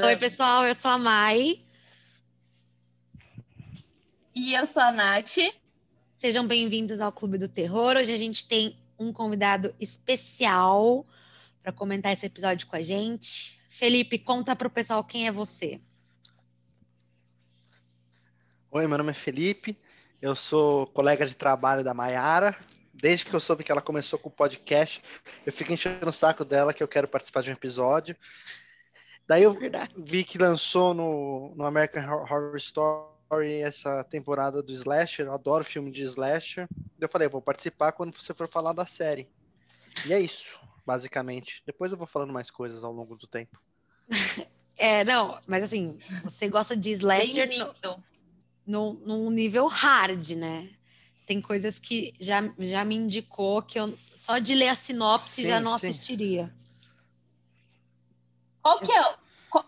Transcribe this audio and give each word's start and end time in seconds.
Oi, 0.00 0.16
pessoal, 0.16 0.64
eu 0.64 0.76
sou 0.76 0.92
a 0.92 0.96
Mai. 0.96 1.60
E 4.32 4.54
eu 4.54 4.64
sou 4.64 4.80
a 4.80 4.92
Nath. 4.92 5.38
Sejam 6.16 6.46
bem-vindos 6.46 7.00
ao 7.00 7.10
Clube 7.10 7.36
do 7.36 7.48
Terror. 7.48 7.96
Hoje 7.96 8.12
a 8.12 8.16
gente 8.16 8.46
tem 8.46 8.78
um 8.96 9.12
convidado 9.12 9.74
especial 9.80 11.04
para 11.60 11.72
comentar 11.72 12.12
esse 12.12 12.24
episódio 12.24 12.68
com 12.68 12.76
a 12.76 12.80
gente. 12.80 13.60
Felipe, 13.68 14.20
conta 14.20 14.54
para 14.54 14.68
o 14.68 14.70
pessoal 14.70 15.02
quem 15.02 15.26
é 15.26 15.32
você. 15.32 15.80
Oi, 18.70 18.86
meu 18.86 18.98
nome 18.98 19.10
é 19.10 19.14
Felipe. 19.14 19.76
Eu 20.22 20.36
sou 20.36 20.86
colega 20.86 21.26
de 21.26 21.34
trabalho 21.34 21.82
da 21.82 21.92
Maiara. 21.92 22.56
Desde 22.94 23.26
que 23.26 23.34
eu 23.34 23.40
soube 23.40 23.64
que 23.64 23.72
ela 23.72 23.82
começou 23.82 24.16
com 24.16 24.28
o 24.28 24.32
podcast, 24.32 25.02
eu 25.44 25.52
fico 25.52 25.72
enchendo 25.72 26.08
o 26.08 26.12
saco 26.12 26.44
dela 26.44 26.72
que 26.72 26.84
eu 26.84 26.88
quero 26.88 27.08
participar 27.08 27.42
de 27.42 27.50
um 27.50 27.54
episódio. 27.54 28.16
Daí 29.28 29.42
eu 29.42 29.52
Verdade. 29.52 29.92
vi 29.94 30.24
que 30.24 30.38
lançou 30.38 30.94
no, 30.94 31.54
no 31.54 31.66
American 31.66 32.02
Horror 32.02 32.56
Story 32.56 33.60
essa 33.60 34.02
temporada 34.02 34.62
do 34.62 34.72
Slasher. 34.72 35.26
Eu 35.26 35.34
adoro 35.34 35.62
filme 35.62 35.90
de 35.90 36.02
Slasher. 36.02 36.66
Eu 36.98 37.08
falei, 37.10 37.28
vou 37.28 37.42
participar 37.42 37.92
quando 37.92 38.18
você 38.18 38.32
for 38.32 38.48
falar 38.48 38.72
da 38.72 38.86
série. 38.86 39.28
E 40.06 40.14
é 40.14 40.18
isso, 40.18 40.58
basicamente. 40.86 41.62
Depois 41.66 41.92
eu 41.92 41.98
vou 41.98 42.06
falando 42.06 42.32
mais 42.32 42.50
coisas 42.50 42.82
ao 42.82 42.92
longo 42.92 43.16
do 43.16 43.26
tempo. 43.26 43.60
É, 44.80 45.04
não, 45.04 45.40
mas 45.44 45.64
assim, 45.64 45.98
você 46.22 46.48
gosta 46.48 46.76
de 46.76 46.92
Slasher 46.92 47.50
no, 47.84 48.04
no, 48.64 48.92
num 49.04 49.28
nível 49.28 49.66
hard, 49.66 50.30
né? 50.36 50.70
Tem 51.26 51.40
coisas 51.40 51.80
que 51.80 52.14
já, 52.20 52.48
já 52.60 52.84
me 52.84 52.94
indicou 52.94 53.60
que 53.60 53.76
eu 53.76 53.98
só 54.14 54.38
de 54.38 54.54
ler 54.54 54.68
a 54.68 54.76
sinopse 54.76 55.42
sim, 55.42 55.48
já 55.48 55.58
não 55.58 55.76
sim. 55.76 55.88
assistiria. 55.88 56.54
Qual 58.68 58.80
que 58.80 58.92
é, 58.92 59.14
qual, 59.48 59.66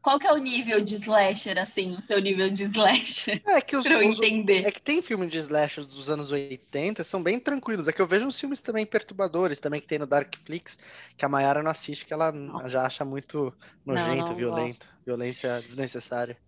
qual, 0.00 0.18
que 0.20 0.26
é 0.28 0.32
o 0.32 0.36
nível 0.36 0.80
de 0.80 0.94
slasher, 0.94 1.58
assim, 1.58 1.96
o 1.96 2.00
seu 2.02 2.20
nível 2.20 2.48
de 2.48 2.62
slasher? 2.62 3.42
É 3.44 3.60
que 3.60 3.76
os, 3.76 3.82
pra 3.84 3.94
eu 3.94 4.02
entender. 4.02 4.64
É 4.64 4.70
que 4.70 4.80
tem 4.80 5.02
filme 5.02 5.26
de 5.26 5.38
slasher 5.38 5.84
dos 5.84 6.08
anos 6.08 6.30
80, 6.30 7.02
são 7.02 7.20
bem 7.20 7.40
tranquilos. 7.40 7.88
É 7.88 7.92
que 7.92 8.00
eu 8.00 8.06
vejo 8.06 8.24
uns 8.24 8.38
filmes 8.38 8.62
também 8.62 8.86
perturbadores, 8.86 9.58
também 9.58 9.80
que 9.80 9.88
tem 9.88 9.98
no 9.98 10.06
Darkflix, 10.06 10.78
que 11.16 11.24
a 11.24 11.28
Mayara 11.28 11.64
não 11.64 11.70
assiste, 11.72 12.04
que 12.04 12.14
ela 12.14 12.30
não. 12.30 12.68
já 12.70 12.86
acha 12.86 13.04
muito 13.04 13.52
nojento, 13.84 14.16
não, 14.18 14.28
não 14.28 14.36
violento, 14.36 14.78
gosto. 14.78 15.04
violência 15.04 15.60
desnecessária. 15.62 16.38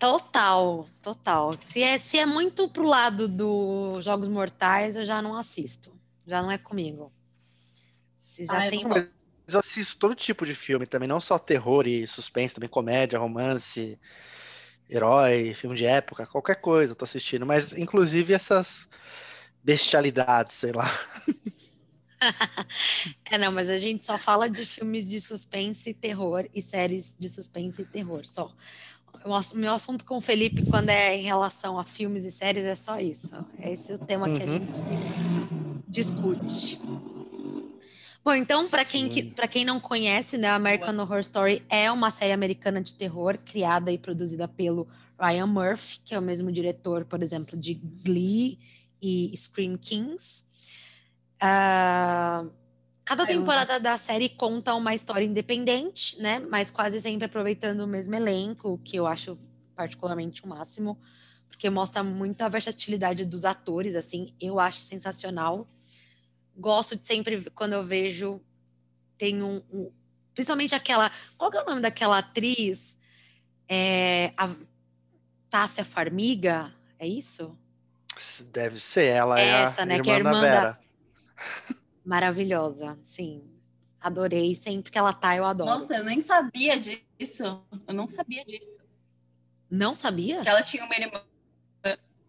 Total, 0.00 0.84
total. 1.00 1.54
Se 1.60 1.80
é, 1.80 1.96
se 1.96 2.18
é 2.18 2.26
muito 2.26 2.68
pro 2.68 2.88
lado 2.88 3.28
dos 3.28 4.04
Jogos 4.04 4.26
Mortais, 4.26 4.96
eu 4.96 5.04
já 5.04 5.22
não 5.22 5.36
assisto. 5.36 5.96
Já 6.26 6.42
não 6.42 6.50
é 6.50 6.58
comigo. 6.58 7.12
Se 8.18 8.44
já 8.44 8.66
ah, 8.66 8.68
tem. 8.68 8.84
Mas 8.84 9.16
eu 9.54 9.60
assisto 9.60 9.96
todo 9.96 10.14
tipo 10.14 10.44
de 10.44 10.54
filme 10.54 10.86
também, 10.86 11.08
não 11.08 11.20
só 11.20 11.38
terror 11.38 11.86
e 11.86 12.06
suspense, 12.06 12.54
também 12.54 12.68
comédia, 12.68 13.18
romance, 13.18 13.98
herói, 14.88 15.54
filme 15.54 15.76
de 15.76 15.84
época, 15.84 16.26
qualquer 16.26 16.56
coisa 16.56 16.92
eu 16.92 16.96
tô 16.96 17.04
assistindo, 17.04 17.46
mas 17.46 17.72
inclusive 17.76 18.32
essas 18.32 18.88
bestialidades, 19.62 20.54
sei 20.54 20.72
lá. 20.72 20.90
é, 23.30 23.38
não, 23.38 23.52
mas 23.52 23.68
a 23.68 23.78
gente 23.78 24.04
só 24.04 24.18
fala 24.18 24.48
de 24.48 24.64
filmes 24.64 25.08
de 25.08 25.20
suspense 25.20 25.90
e 25.90 25.94
terror 25.94 26.48
e 26.54 26.60
séries 26.60 27.16
de 27.18 27.28
suspense 27.28 27.82
e 27.82 27.84
terror, 27.84 28.24
só. 28.24 28.52
O 29.24 29.56
meu 29.56 29.74
assunto 29.74 30.04
com 30.04 30.16
o 30.16 30.20
Felipe, 30.20 30.64
quando 30.70 30.90
é 30.90 31.16
em 31.16 31.24
relação 31.24 31.78
a 31.78 31.84
filmes 31.84 32.24
e 32.24 32.30
séries, 32.30 32.64
é 32.64 32.74
só 32.74 32.98
isso. 32.98 33.34
É 33.58 33.72
esse 33.72 33.92
o 33.92 33.98
tema 33.98 34.28
uhum. 34.28 34.34
que 34.34 34.42
a 34.42 34.46
uhum. 34.46 34.52
gente 34.52 34.84
discute. 35.88 36.80
Bom, 38.24 38.34
então, 38.34 38.68
para 38.68 38.84
quem, 38.84 39.08
quem 39.50 39.64
não 39.64 39.80
conhece, 39.80 40.36
né, 40.36 40.48
American 40.48 40.98
Horror 40.98 41.20
Story 41.20 41.62
é 41.68 41.90
uma 41.90 42.10
série 42.10 42.32
americana 42.32 42.80
de 42.80 42.94
terror 42.94 43.38
criada 43.38 43.90
e 43.90 43.96
produzida 43.96 44.46
pelo 44.46 44.86
Ryan 45.18 45.46
Murphy, 45.46 46.00
que 46.04 46.14
é 46.14 46.18
o 46.18 46.22
mesmo 46.22 46.52
diretor, 46.52 47.04
por 47.04 47.22
exemplo, 47.22 47.56
de 47.56 47.74
Glee 47.74 48.58
e 49.00 49.32
Scream 49.36 49.76
Kings. 49.78 50.44
Uh, 51.36 52.50
cada 53.04 53.24
temporada 53.26 53.80
da 53.80 53.96
série 53.96 54.28
conta 54.28 54.74
uma 54.74 54.94
história 54.94 55.24
independente, 55.24 56.20
né? 56.20 56.38
Mas 56.38 56.70
quase 56.70 57.00
sempre 57.00 57.26
aproveitando 57.26 57.80
o 57.80 57.86
mesmo 57.86 58.14
elenco, 58.14 58.78
que 58.84 58.96
eu 58.96 59.06
acho 59.06 59.38
particularmente 59.74 60.44
o 60.44 60.48
máximo, 60.48 60.98
porque 61.48 61.70
mostra 61.70 62.02
muito 62.02 62.42
a 62.42 62.48
versatilidade 62.48 63.24
dos 63.24 63.44
atores, 63.44 63.94
assim, 63.94 64.34
eu 64.40 64.60
acho 64.60 64.80
sensacional 64.80 65.66
gosto 66.58 66.96
de 66.96 67.06
sempre, 67.06 67.50
quando 67.50 67.74
eu 67.74 67.82
vejo, 67.82 68.40
tem 69.16 69.42
um, 69.42 69.62
um 69.72 69.92
principalmente 70.34 70.74
aquela, 70.74 71.10
qual 71.36 71.50
que 71.50 71.56
é 71.56 71.62
o 71.62 71.66
nome 71.66 71.80
daquela 71.80 72.18
atriz? 72.18 72.98
É, 73.68 74.32
a 74.36 74.48
Tássia 75.50 75.84
Farmiga, 75.84 76.72
é 76.98 77.06
isso? 77.06 77.58
Deve 78.52 78.78
ser, 78.80 79.06
ela 79.06 79.40
é 79.40 79.64
Essa, 79.64 79.84
né, 79.84 79.94
irmã 79.94 80.04
que 80.04 80.10
é 80.10 80.14
a 80.14 80.18
irmã 80.18 80.32
da 80.32 80.40
Vera. 80.40 80.72
Da... 80.72 81.76
Maravilhosa, 82.04 82.98
sim. 83.02 83.44
Adorei, 84.00 84.54
sempre 84.54 84.90
que 84.90 84.98
ela 84.98 85.12
tá, 85.12 85.36
eu 85.36 85.44
adoro. 85.44 85.70
Nossa, 85.70 85.96
eu 85.96 86.04
nem 86.04 86.20
sabia 86.20 86.78
disso. 86.78 87.62
Eu 87.86 87.94
não 87.94 88.08
sabia 88.08 88.44
disso. 88.44 88.78
Não 89.70 89.94
sabia? 89.94 90.40
Que 90.40 90.48
ela 90.48 90.62
tinha 90.62 90.84
uma 90.84 90.94
irmã 90.94 91.20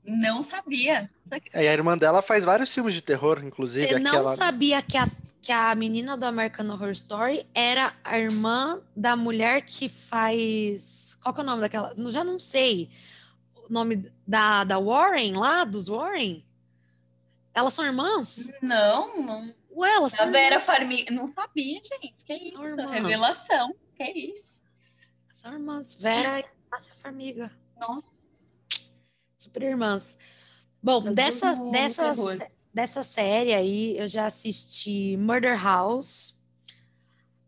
não 0.09 0.41
sabia. 0.41 1.09
E 1.53 1.57
a 1.57 1.73
irmã 1.73 1.97
dela 1.97 2.21
faz 2.21 2.43
vários 2.43 2.73
filmes 2.73 2.93
de 2.93 3.01
terror, 3.01 3.41
inclusive. 3.43 3.87
Você 3.87 3.99
não 3.99 4.11
aquela... 4.11 4.35
sabia 4.35 4.81
que 4.81 4.97
a, 4.97 5.07
que 5.41 5.51
a 5.51 5.73
menina 5.75 6.17
do 6.17 6.25
American 6.25 6.69
Horror 6.69 6.91
Story 6.91 7.45
era 7.53 7.93
a 8.03 8.19
irmã 8.19 8.81
da 8.95 9.15
mulher 9.15 9.61
que 9.61 9.87
faz. 9.87 11.17
Qual 11.21 11.33
que 11.33 11.41
é 11.41 11.43
o 11.43 11.45
nome 11.45 11.61
daquela? 11.61 11.93
Já 12.09 12.23
não 12.23 12.39
sei. 12.39 12.89
O 13.69 13.71
nome 13.71 14.11
da, 14.27 14.63
da 14.63 14.79
Warren 14.79 15.33
lá, 15.33 15.63
dos 15.63 15.87
Warren? 15.87 16.43
Elas 17.53 17.73
são 17.73 17.85
irmãs? 17.85 18.49
Não, 18.61 19.21
não. 19.21 19.53
Ué, 19.71 19.93
elas 19.93 20.13
são. 20.13 20.27
A 20.27 20.31
Vera 20.31 20.59
Farmiga. 20.59 21.11
Não 21.11 21.27
sabia, 21.27 21.79
gente. 21.83 22.15
Que 22.25 22.37
são 22.49 22.63
isso? 22.63 22.79
Irmãs. 22.79 22.91
Revelação. 22.91 23.75
Que 23.95 24.03
isso? 24.03 24.63
São 25.31 25.53
irmãs. 25.53 25.95
Vera 25.95 26.39
e 26.39 26.45
Tássia 26.69 26.93
Farmiga. 26.95 27.51
Nossa. 27.79 28.18
Super 29.39 29.63
Irmãs. 29.63 30.17
Bom, 30.83 31.13
dessa, 31.13 31.53
dessa, 31.71 32.13
dessa 32.73 33.03
série 33.03 33.53
aí, 33.53 33.97
eu 33.97 34.07
já 34.07 34.25
assisti 34.25 35.15
Murder 35.17 35.61
House, 35.61 36.39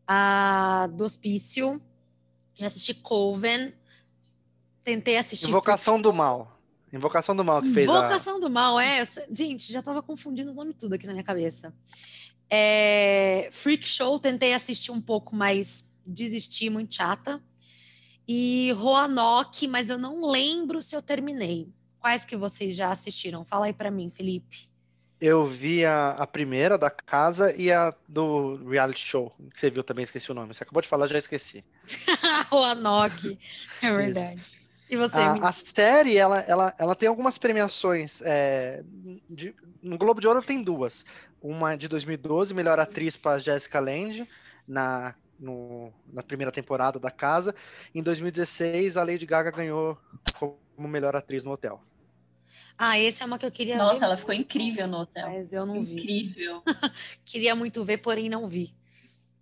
a 0.07 0.87
do 0.93 1.03
Hospício, 1.03 1.81
já 2.55 2.67
assisti 2.67 2.93
Coven, 2.93 3.73
tentei 4.85 5.17
assistir... 5.17 5.49
Invocação 5.49 6.01
do 6.01 6.13
Mal. 6.13 6.59
Invocação 6.93 7.35
do 7.35 7.43
Mal 7.43 7.61
que 7.61 7.73
fez 7.73 7.89
Invocação 7.89 8.37
a... 8.37 8.39
do 8.39 8.49
Mal, 8.49 8.79
é. 8.79 9.03
Gente, 9.29 9.71
já 9.71 9.81
tava 9.81 10.01
confundindo 10.01 10.49
os 10.49 10.55
nomes 10.55 10.75
tudo 10.77 10.95
aqui 10.95 11.05
na 11.05 11.13
minha 11.13 11.25
cabeça. 11.25 11.73
É, 12.49 13.49
Freak 13.51 13.87
Show, 13.87 14.17
tentei 14.17 14.53
assistir 14.53 14.91
um 14.91 15.01
pouco, 15.01 15.35
mas 15.35 15.85
desisti, 16.05 16.69
muito 16.69 16.95
chata. 16.95 17.41
E 18.27 18.71
Roanoke, 18.77 19.67
mas 19.67 19.89
eu 19.89 19.97
não 19.97 20.25
lembro 20.29 20.81
se 20.81 20.95
eu 20.95 21.01
terminei. 21.01 21.69
Quais 22.01 22.25
que 22.25 22.35
vocês 22.35 22.75
já 22.75 22.89
assistiram? 22.89 23.45
Fala 23.45 23.67
aí 23.67 23.73
para 23.73 23.91
mim, 23.91 24.09
Felipe. 24.09 24.67
Eu 25.21 25.45
vi 25.45 25.85
a, 25.85 26.13
a, 26.13 26.25
primeira 26.25 26.79
da 26.79 26.89
casa 26.89 27.55
e 27.55 27.71
a 27.71 27.93
do 28.07 28.55
reality 28.67 29.05
show, 29.05 29.31
que 29.53 29.59
você 29.59 29.69
viu 29.69 29.83
também, 29.83 30.01
esqueci 30.01 30.31
o 30.31 30.33
nome. 30.33 30.51
Você 30.51 30.63
acabou 30.63 30.81
de 30.81 30.87
falar, 30.87 31.05
já 31.05 31.19
esqueci. 31.19 31.63
o 32.49 32.57
Anok, 32.57 33.37
é 33.83 33.93
verdade. 33.93 34.41
Isso. 34.41 34.55
E 34.89 34.97
você? 34.97 35.19
A, 35.19 35.33
a, 35.33 35.51
série, 35.51 36.17
ela, 36.17 36.39
ela, 36.39 36.73
ela 36.77 36.95
tem 36.95 37.07
algumas 37.07 37.37
premiações. 37.37 38.23
É, 38.25 38.83
de, 39.29 39.53
no 39.79 39.95
Globo 39.95 40.19
de 40.19 40.27
Ouro 40.27 40.41
tem 40.41 40.63
duas. 40.63 41.05
Uma 41.39 41.75
de 41.75 41.87
2012, 41.87 42.55
melhor 42.55 42.79
atriz 42.79 43.15
para 43.15 43.37
Jessica 43.37 43.79
Lange, 43.79 44.27
na, 44.67 45.13
no, 45.39 45.93
na 46.11 46.23
primeira 46.23 46.51
temporada 46.51 46.99
da 46.99 47.11
casa. 47.11 47.53
Em 47.93 48.01
2016, 48.01 48.97
a 48.97 49.03
Lady 49.03 49.27
Gaga 49.27 49.51
ganhou 49.51 49.95
como 50.33 50.57
melhor 50.89 51.15
atriz 51.15 51.43
no 51.43 51.51
hotel. 51.51 51.79
Ah, 52.83 52.97
esse 52.97 53.21
é 53.21 53.25
uma 53.27 53.37
que 53.37 53.45
eu 53.45 53.51
queria 53.51 53.77
Nossa, 53.77 53.99
ver. 53.99 54.05
ela 54.07 54.17
ficou 54.17 54.33
incrível 54.33 54.87
no 54.87 55.01
hotel. 55.01 55.27
Mas 55.27 55.53
eu 55.53 55.67
não 55.67 55.77
incrível. 55.77 55.93
vi. 55.95 56.01
Incrível. 56.01 56.63
queria 57.23 57.55
muito 57.55 57.85
ver, 57.85 57.97
porém 57.97 58.27
não 58.27 58.47
vi. 58.47 58.73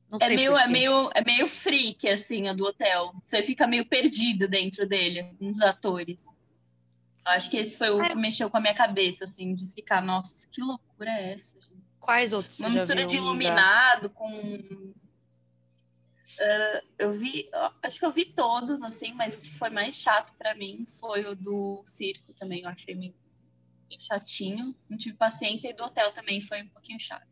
Não 0.09 0.19
é, 0.21 0.27
meio, 0.27 0.57
é, 0.57 0.67
meio, 0.67 1.09
é 1.15 1.23
meio 1.23 1.47
freak, 1.47 2.05
assim, 2.09 2.49
a 2.49 2.53
do 2.53 2.65
hotel. 2.65 3.13
Você 3.25 3.41
fica 3.41 3.65
meio 3.65 3.85
perdido 3.85 4.45
dentro 4.45 4.85
dele, 4.85 5.37
nos 5.39 5.61
atores. 5.61 6.25
Acho 7.23 7.49
que 7.49 7.55
esse 7.55 7.77
foi 7.77 7.89
o 7.91 8.01
é. 8.01 8.09
que 8.09 8.15
mexeu 8.15 8.49
com 8.49 8.57
a 8.57 8.59
minha 8.59 8.73
cabeça, 8.73 9.23
assim, 9.23 9.53
de 9.53 9.67
ficar, 9.67 10.01
nossa, 10.01 10.45
que 10.51 10.59
loucura 10.59 11.09
é 11.09 11.31
essa, 11.31 11.55
gente? 11.61 11.79
Quais 11.97 12.33
outros 12.33 12.59
Uma 12.59 12.69
mistura 12.69 13.05
de 13.05 13.15
iluminado 13.15 14.09
com 14.09 14.93
Uh, 16.39 16.85
eu 16.97 17.11
vi, 17.11 17.49
acho 17.81 17.99
que 17.99 18.05
eu 18.05 18.11
vi 18.11 18.23
todos, 18.23 18.83
assim, 18.83 19.13
mas 19.13 19.33
o 19.33 19.39
que 19.39 19.51
foi 19.51 19.69
mais 19.69 19.95
chato 19.95 20.31
para 20.37 20.53
mim 20.55 20.85
foi 20.99 21.25
o 21.25 21.35
do 21.35 21.83
circo 21.85 22.33
também. 22.33 22.61
Eu 22.61 22.69
achei 22.69 22.93
meio 22.93 23.13
chatinho. 23.97 24.75
Não 24.89 24.97
tive 24.97 25.15
paciência 25.15 25.69
e 25.69 25.73
do 25.73 25.83
hotel 25.83 26.11
também 26.11 26.41
foi 26.41 26.61
um 26.61 26.67
pouquinho 26.67 26.99
chato. 26.99 27.27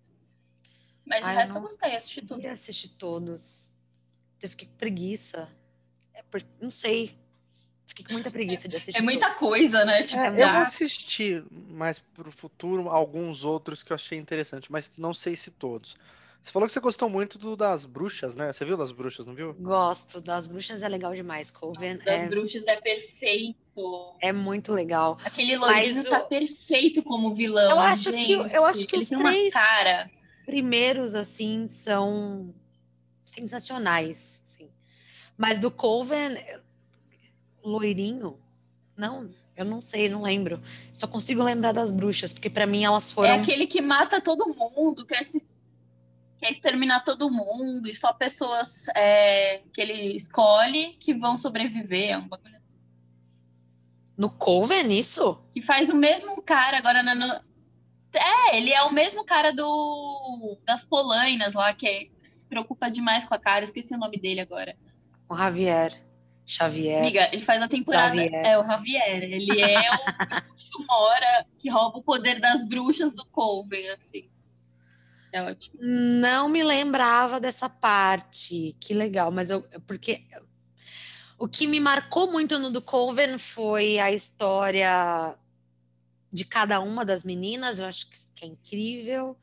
Mas 1.05 1.25
Ai, 1.25 1.35
o 1.35 1.37
resto 1.37 1.53
eu, 1.53 1.57
eu 1.57 1.61
gostei, 1.61 1.95
assisti 1.95 2.21
tudo. 2.21 2.41
Eu 2.41 2.51
assisti 2.51 2.89
todos. 2.89 3.73
Eu 4.41 4.49
fiquei 4.49 4.67
com 4.67 4.75
preguiça. 4.75 5.49
é 6.13 6.23
por- 6.23 6.43
não 6.61 6.71
sei. 6.71 7.17
Fiquei 7.85 8.05
com 8.05 8.13
muita 8.13 8.29
preguiça 8.29 8.67
de 8.67 8.75
assistir. 8.75 8.99
É 8.99 9.01
muita 9.01 9.27
tudo. 9.29 9.39
coisa, 9.39 9.85
né? 9.85 10.03
Tipo, 10.03 10.19
É, 10.19 10.43
eu 10.43 10.49
assisti 10.49 11.43
mais 11.51 11.99
pro 11.99 12.31
futuro 12.31 12.89
alguns 12.89 13.43
outros 13.43 13.81
que 13.81 13.91
eu 13.91 13.95
achei 13.95 14.17
interessante, 14.17 14.71
mas 14.71 14.91
não 14.97 15.13
sei 15.13 15.35
se 15.35 15.49
todos. 15.51 15.95
Você 16.47 16.53
falou 16.53 16.65
que 16.65 16.71
você 16.73 16.79
gostou 16.79 17.09
muito 17.09 17.37
do 17.37 17.57
das 17.57 17.85
bruxas, 17.85 18.33
né? 18.33 18.53
Você 18.53 18.63
viu 18.63 18.77
das 18.77 18.93
bruxas, 18.93 19.25
não 19.25 19.35
viu? 19.35 19.53
Gosto 19.55 20.21
das 20.21 20.47
bruxas, 20.47 20.81
é 20.81 20.87
legal 20.87 21.13
demais. 21.13 21.51
Coven 21.51 21.89
Nossa, 21.91 22.05
das 22.05 22.23
é, 22.23 22.25
bruxas 22.29 22.65
é 22.67 22.79
perfeito. 22.79 24.15
é 24.21 24.31
muito 24.31 24.71
legal. 24.71 25.17
Aquele 25.25 25.57
loirinho 25.57 25.95
Mas 25.95 26.05
o- 26.05 26.09
tá 26.09 26.21
perfeito 26.21 27.03
como 27.03 27.35
vilão. 27.35 27.69
Eu 27.71 27.79
acho 27.79 28.13
que- 28.13 28.19
gente. 28.21 28.53
eu 28.55 28.63
acho 28.65 28.87
que 28.87 28.95
Ele 28.95 29.03
os 29.03 29.09
três-. 29.09 29.53
Primeiros, 30.45 31.15
assim, 31.15 31.67
são 31.67 32.53
sensacionais, 33.25 34.41
assim. 34.45 34.69
Mas 35.37 35.59
do 35.59 35.69
Coven, 35.69 36.37
loirinho, 37.61 38.39
não, 38.95 39.29
eu 39.55 39.65
não 39.65 39.81
sei, 39.81 40.07
não 40.07 40.21
lembro. 40.21 40.61
Só 40.93 41.07
consigo 41.07 41.43
lembrar 41.43 41.73
das 41.73 41.91
bruxas, 41.91 42.31
porque 42.31 42.49
pra 42.49 42.65
mim 42.65 42.85
elas 42.85 43.11
É 43.11 43.13
foram 43.13 43.33
aquele 43.41 43.67
que 43.67 43.81
mata 43.81 44.21
todo 44.21 44.47
mundo, 44.47 45.05
quer, 45.05 45.23
se... 45.25 45.45
quer 46.37 46.51
exterminar 46.51 47.03
todo 47.03 47.29
mundo, 47.31 47.87
e 47.89 47.95
só 47.95 48.13
pessoas 48.13 48.87
é, 48.95 49.61
que 49.73 49.81
ele 49.81 50.17
escolhe 50.17 50.93
que 50.99 51.13
vão 51.13 51.37
sobreviver. 51.37 52.11
É 52.11 52.17
um 52.17 52.27
bagulho 52.27 52.55
assim. 52.57 52.75
no 54.17 54.29
Coven, 54.29 54.91
isso? 54.97 55.41
Que 55.53 55.61
faz 55.61 55.89
o 55.89 55.95
mesmo 55.95 56.41
cara 56.41 56.77
agora 56.77 57.01
na. 57.03 57.13
no- 57.15 57.41
É, 58.13 58.57
ele 58.57 58.71
é 58.73 58.81
o 58.83 58.91
mesmo 58.93 59.23
cara 59.25 59.51
do 59.51 60.57
das 60.65 60.83
Polainas 60.83 61.53
lá, 61.53 61.73
que 61.73 61.87
é- 61.87 62.07
se 62.23 62.47
preocupa 62.47 62.89
demais 62.89 63.25
com 63.25 63.33
a 63.35 63.39
cara. 63.39 63.65
Esqueci 63.65 63.93
o 63.93 63.97
nome 63.97 64.17
dele 64.17 64.39
agora. 64.41 64.75
Com 65.27 65.35
Javier, 65.37 66.01
Xavier. 66.45 66.99
Amiga, 66.99 67.29
ele 67.33 67.41
faz 67.41 67.61
a 67.61 67.67
temporada. 67.67 68.07
Javier. 68.15 68.45
É 68.45 68.57
o 68.57 68.63
Javier. 68.63 69.23
Ele 69.23 69.61
é 69.61 69.91
o 69.93 70.45
bruxo 70.47 70.85
Mora 70.87 71.45
que 71.59 71.69
rouba 71.69 71.97
o 71.99 72.03
poder 72.03 72.39
das 72.39 72.67
bruxas 72.67 73.13
do 73.15 73.25
Coven, 73.25 73.89
assim. 73.91 74.29
É 75.31 75.41
ótimo. 75.41 75.77
Não 75.81 76.49
me 76.49 76.63
lembrava 76.63 77.39
dessa 77.39 77.69
parte. 77.69 78.75
Que 78.79 78.93
legal, 78.93 79.31
mas 79.31 79.49
eu 79.49 79.61
porque 79.85 80.23
o 81.37 81.47
que 81.47 81.67
me 81.67 81.79
marcou 81.79 82.31
muito 82.31 82.57
no 82.57 82.71
do 82.71 82.81
Coven 82.81 83.37
foi 83.37 83.99
a 83.99 84.11
história 84.11 85.35
de 86.31 86.45
cada 86.45 86.79
uma 86.79 87.05
das 87.05 87.23
meninas, 87.23 87.79
eu 87.79 87.85
acho 87.85 88.09
que 88.09 88.43
é 88.43 88.47
incrível, 88.47 89.37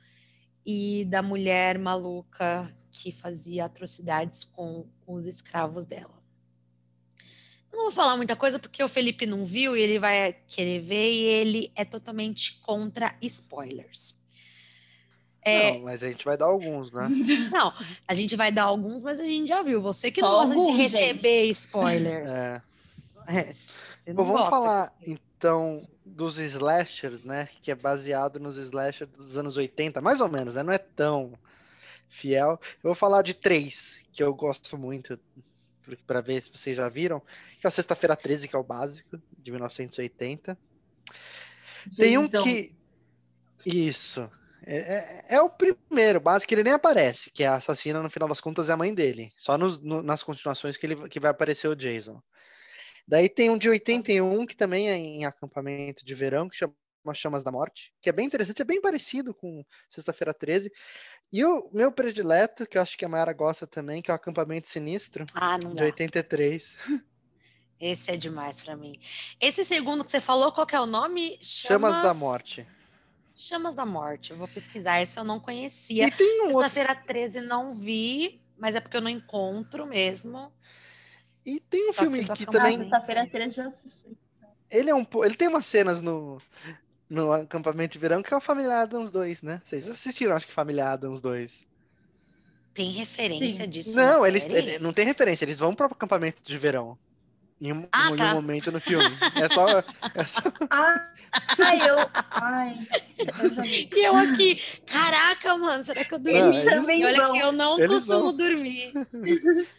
e 0.67 1.05
da 1.07 1.23
mulher 1.23 1.79
maluca 1.79 2.75
que 2.91 3.13
fazia 3.13 3.65
atrocidades 3.65 4.45
com 4.45 4.87
os 5.07 5.27
escravos 5.27 5.85
dela. 5.85 6.23
Não 7.73 7.85
vou 7.85 7.93
falar 7.93 8.17
muita 8.17 8.37
coisa 8.37 8.59
porque 8.59 8.83
o 8.83 8.89
Felipe 8.89 9.27
não 9.27 9.45
viu 9.45 9.77
e 9.77 9.81
ele 9.81 9.99
vai 9.99 10.33
querer 10.47 10.81
ver 10.81 11.13
e 11.13 11.23
ele 11.25 11.73
é 11.75 11.85
totalmente 11.85 12.61
contra 12.61 13.17
spoilers. 13.21 14.23
É, 15.44 15.73
Não, 15.73 15.82
mas 15.82 16.02
a 16.02 16.11
gente 16.11 16.25
vai 16.25 16.37
dar 16.37 16.46
alguns, 16.46 16.91
né? 16.91 17.06
não, 17.52 17.73
a 18.08 18.14
gente 18.14 18.35
vai 18.35 18.50
dar 18.50 18.64
alguns, 18.64 19.02
mas 19.02 19.20
a 19.20 19.25
gente 19.25 19.49
já 19.49 19.62
viu. 19.62 19.82
Você 19.82 20.11
que 20.11 20.20
Só 20.20 20.26
não 20.26 20.38
gosta 20.38 20.55
alguns, 20.55 20.76
de 20.76 20.82
receber 20.82 21.44
spoilers. 21.50 22.32
É. 22.32 22.62
É, 23.26 23.52
você 23.52 24.12
não 24.12 24.17
Bom, 24.17 24.25
vamos 24.25 24.41
gosta. 24.41 24.50
falar 24.50 24.96
então 25.06 25.87
dos 26.05 26.38
slashers, 26.38 27.25
né? 27.25 27.49
Que 27.61 27.70
é 27.70 27.75
baseado 27.75 28.41
nos 28.41 28.56
slashers 28.56 29.11
dos 29.11 29.37
anos 29.37 29.56
80, 29.56 30.00
mais 30.00 30.20
ou 30.20 30.29
menos, 30.29 30.55
né? 30.55 30.62
Não 30.62 30.73
é 30.73 30.79
tão 30.79 31.32
fiel. 32.08 32.58
Eu 32.62 32.88
vou 32.88 32.94
falar 32.94 33.23
de 33.23 33.35
três 33.35 34.06
que 34.12 34.23
eu 34.23 34.32
gosto 34.32 34.79
muito, 34.79 35.19
para 36.06 36.20
ver 36.20 36.43
se 36.43 36.50
vocês 36.50 36.76
já 36.76 36.88
viram. 36.88 37.20
Que 37.61 37.67
é 37.67 37.69
o 37.69 37.73
Sexta-feira 37.73 38.17
13, 38.17 38.49
que 38.49 38.56
é 38.56 38.58
o 38.58 38.64
básico, 38.64 39.20
de 39.38 39.50
1980. 39.50 40.56
Tem 41.97 42.17
um 42.17 42.23
Jason. 42.23 42.43
que. 42.43 42.75
Isso. 43.67 44.31
É, 44.66 44.76
é- 45.31 45.34
é 45.37 45.40
o 45.43 45.50
primeiro, 45.50 46.20
básico, 46.20 46.49
que 46.49 46.55
ele 46.55 46.64
nem 46.64 46.72
aparece, 46.72 47.31
que 47.31 47.43
é 47.43 47.46
a 47.46 47.55
assassina, 47.56 48.02
no 48.02 48.11
final 48.11 48.28
das 48.28 48.40
contas, 48.40 48.69
é 48.69 48.72
a 48.72 48.76
mãe 48.76 48.94
dele. 48.94 49.32
Só 49.37 49.58
nos- 49.58 49.81
no- 49.82 50.02
nas 50.02 50.22
continuações 50.22 50.76
que, 50.76 50.87
ele, 50.87 51.08
que 51.08 51.20
vai 51.20 51.31
aparecer 51.31 51.69
o 51.69 51.76
Jason. 51.76 52.20
Daí 53.06 53.28
tem 53.28 53.50
um 53.50 53.58
de 53.58 53.69
81, 53.69 54.46
que 54.46 54.56
também 54.56 54.88
é 54.90 54.96
em 54.96 55.25
acampamento 55.26 56.05
de 56.05 56.14
verão, 56.14 56.49
que 56.49 56.56
chama 56.56 56.75
Chamas 57.12 57.43
da 57.43 57.52
Morte, 57.52 57.93
que 58.00 58.08
é 58.08 58.12
bem 58.12 58.25
interessante, 58.26 58.62
é 58.62 58.64
bem 58.64 58.81
parecido 58.81 59.34
com 59.34 59.62
Sexta-feira 59.90 60.32
13. 60.32 60.72
E 61.31 61.44
o 61.44 61.69
meu 61.72 61.93
predileto, 61.93 62.66
que 62.66 62.78
eu 62.78 62.82
acho 62.82 62.96
que 62.96 63.05
a 63.05 63.08
Mayara 63.08 63.34
gosta 63.34 63.66
também, 63.66 64.00
que 64.00 64.11
é 64.11 64.14
o 64.14 64.16
Acampamento 64.16 64.69
Sinistro, 64.69 65.26
Ah, 65.34 65.58
não 65.62 65.72
de 65.72 65.81
dá. 65.81 65.84
83. 65.84 66.78
Esse 67.78 68.12
é 68.12 68.16
demais 68.16 68.56
pra 68.56 68.75
mim. 68.75 68.99
Esse 69.38 69.64
segundo 69.66 70.02
que 70.05 70.11
você 70.11 70.20
falou, 70.20 70.50
qual 70.52 70.66
que 70.66 70.75
é 70.76 70.81
o 70.81 70.87
nome? 70.87 71.37
Chamas 71.43 72.00
da 72.02 72.14
Morte. 72.14 72.66
Chamas 73.35 73.75
da 73.75 73.85
Morte. 73.85 74.31
Eu 74.31 74.37
vou 74.37 74.47
pesquisar. 74.49 75.01
Esse 75.03 75.19
eu 75.19 75.25
não 75.25 75.41
conhecia. 75.41 76.07
E 76.07 76.11
tem 76.11 76.43
um 76.43 76.55
outro 76.55 76.71
Sexta-feira 76.71 76.95
13 76.95 77.41
não 77.43 77.75
vi, 77.75 78.41
mas 78.57 78.75
é 78.75 78.81
porque 78.81 78.97
eu 78.97 79.01
não 79.01 79.11
encontro 79.11 79.87
mesmo. 79.87 80.53
E 81.45 81.61
tem 81.61 81.91
um 81.91 81.93
Só 81.93 81.99
que 82.05 82.11
filme 82.11 82.25
que 82.25 82.45
Ah, 82.45 82.51
também. 82.51 82.79
sexta-feira 82.79 83.27
13 83.29 83.55
já 83.55 83.67
assisti. 83.67 84.17
Ele 84.71 84.89
é 84.91 84.95
um 84.95 85.07
Ele 85.25 85.35
tem 85.35 85.49
umas 85.49 85.67
cenas 85.67 86.01
no, 86.01 86.41
no 87.09 87.33
acampamento 87.33 87.93
de 87.93 87.99
verão 87.99 88.23
que 88.23 88.33
é 88.33 88.37
o 88.37 88.41
Família 88.41 88.81
Adams 88.81 89.11
2, 89.11 89.43
né? 89.43 89.61
Vocês 89.65 89.89
assistiram, 89.89 90.35
acho 90.37 90.47
que 90.47 90.53
Família 90.53 90.89
Adams 90.91 91.21
2. 91.21 91.67
Tem 92.73 92.91
referência 92.91 93.65
Sim. 93.65 93.71
disso 93.71 93.97
Não, 93.97 94.23
na 94.23 94.29
eles 94.29 94.47
ele- 94.47 94.79
não 94.81 94.93
tem 94.93 95.05
referência, 95.05 95.45
eles 95.45 95.59
vão 95.59 95.75
para 95.75 95.87
o 95.87 95.93
acampamento 95.93 96.43
de 96.43 96.59
verão. 96.59 96.99
Em 97.64 97.72
um, 97.72 97.88
Ah, 97.90 98.11
em 98.11 98.12
um 98.12 98.16
tá. 98.16 98.34
momento 98.34 98.70
no 98.70 98.78
filme. 98.78 99.06
É 99.37 99.49
só. 99.49 99.66
é 99.69 100.25
só- 100.26 100.43
Ah, 100.70 101.08
ai, 101.58 101.78
eu. 101.88 101.96
Ai, 102.32 102.88
eu. 103.19 103.64
E 103.64 104.05
eu 104.05 104.16
aqui, 104.16 104.61
caraca, 104.87 105.56
mano, 105.56 105.82
será 105.82 106.05
que 106.05 106.12
eu 106.12 106.19
dormi? 106.19 106.38
Eles 106.40 106.62
também 106.70 107.06
olha 107.06 107.22
vão. 107.22 107.32
que 107.32 107.38
eu 107.38 107.52
não 107.52 107.78
Eles 107.78 107.96
costumo 108.00 108.20
vão. 108.20 108.37
dormir. 108.37 108.93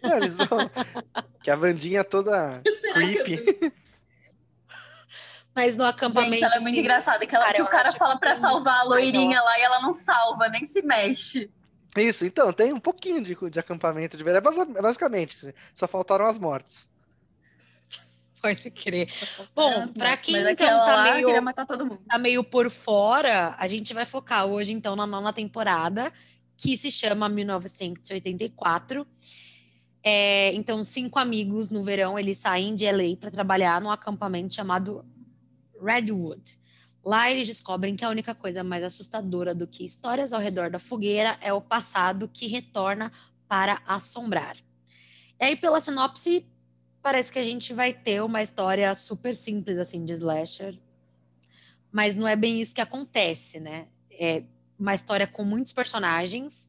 Não, 0.02 0.18
eles 0.18 0.36
vão. 0.36 0.70
Que 1.44 1.52
a 1.52 1.56
Vandinha 1.56 2.00
é 2.00 2.04
toda 2.04 2.62
creepy. 2.94 3.72
Mas 5.56 5.78
no 5.78 5.86
acampamento. 5.86 6.34
Gente, 6.34 6.44
ela 6.44 6.56
é 6.56 6.60
muito 6.60 6.74
sim, 6.76 6.82
engraçada. 6.82 7.26
Que, 7.26 7.36
ela, 7.36 7.46
Cara, 7.46 7.56
que 7.56 7.62
o 7.62 7.68
cara 7.68 7.94
fala 7.94 8.18
tem 8.20 8.36
salvar 8.36 8.80
a 8.82 8.84
loirinha 8.84 9.38
nossa. 9.38 9.48
lá 9.50 9.60
e 9.60 9.62
ela 9.62 9.80
não 9.82 9.94
salva, 9.94 10.50
nem 10.50 10.66
se 10.66 10.82
mexe. 10.82 11.50
Isso, 11.96 12.26
então, 12.26 12.52
tem 12.52 12.74
um 12.74 12.80
pouquinho 12.80 13.22
de, 13.22 13.38
de 13.50 13.60
acampamento 13.60 14.18
de 14.18 14.24
verão. 14.24 14.40
É 14.40 14.42
basi- 14.42 14.66
Basicamente, 14.66 15.56
só 15.74 15.88
faltaram 15.88 16.26
as 16.26 16.38
mortes. 16.38 16.90
Pode 18.46 18.70
crer. 18.70 19.12
Bom, 19.56 19.80
Mas 19.80 19.94
pra 19.94 20.16
quem 20.18 20.36
então 20.36 20.68
tá 20.68 20.96
lá 20.98 21.14
meio, 21.16 21.42
matar 21.42 21.66
todo 21.66 21.84
mundo. 21.84 22.00
tá 22.08 22.20
meio 22.20 22.44
por 22.44 22.70
fora, 22.70 23.56
a 23.58 23.68
gente 23.68 23.92
vai 23.92 24.06
focar 24.06 24.46
hoje 24.46 24.72
então 24.72 24.96
na 24.96 25.08
nona 25.08 25.34
temporada, 25.34 26.14
que 26.56 26.78
se 26.78 26.92
chama 26.92 27.28
1984. 27.28 29.08
É, 30.04 30.54
então, 30.54 30.84
cinco 30.84 31.18
amigos 31.18 31.72
no 31.72 31.82
verão, 31.82 32.20
eles 32.20 32.38
saem 32.38 32.76
de 32.76 32.86
LA 32.86 33.18
para 33.20 33.32
trabalhar 33.32 33.82
num 33.82 33.90
acampamento 33.90 34.54
chamado 34.54 35.04
Redwood. 35.82 36.60
Lá 37.04 37.32
eles 37.32 37.48
descobrem 37.48 37.96
que 37.96 38.06
a 38.06 38.10
única 38.10 38.36
coisa 38.36 38.64
mais 38.64 38.84
assustadora 38.84 39.56
do 39.56 39.66
que 39.66 39.84
histórias 39.84 40.32
ao 40.32 40.40
redor 40.40 40.70
da 40.70 40.78
fogueira 40.78 41.36
é 41.42 41.52
o 41.52 41.62
passado 41.62 42.30
que 42.32 42.46
retorna 42.46 43.12
para 43.48 43.82
assombrar. 43.88 44.56
E 45.40 45.46
aí, 45.46 45.56
pela 45.56 45.82
sinopse, 45.82 46.46
parece 47.06 47.32
que 47.32 47.38
a 47.38 47.44
gente 47.44 47.72
vai 47.72 47.94
ter 47.94 48.24
uma 48.24 48.42
história 48.42 48.96
super 48.96 49.36
simples 49.36 49.78
assim 49.78 50.04
de 50.04 50.14
slasher, 50.14 50.76
mas 51.92 52.16
não 52.16 52.28
é 52.28 52.36
bem 52.36 52.60
isso 52.60 52.74
que 52.74 52.82
acontece, 52.82 53.60
né? 53.60 53.86
É 54.10 54.42
uma 54.80 54.96
história 54.96 55.28
com 55.28 55.44
muitos 55.44 55.72
personagens, 55.72 56.68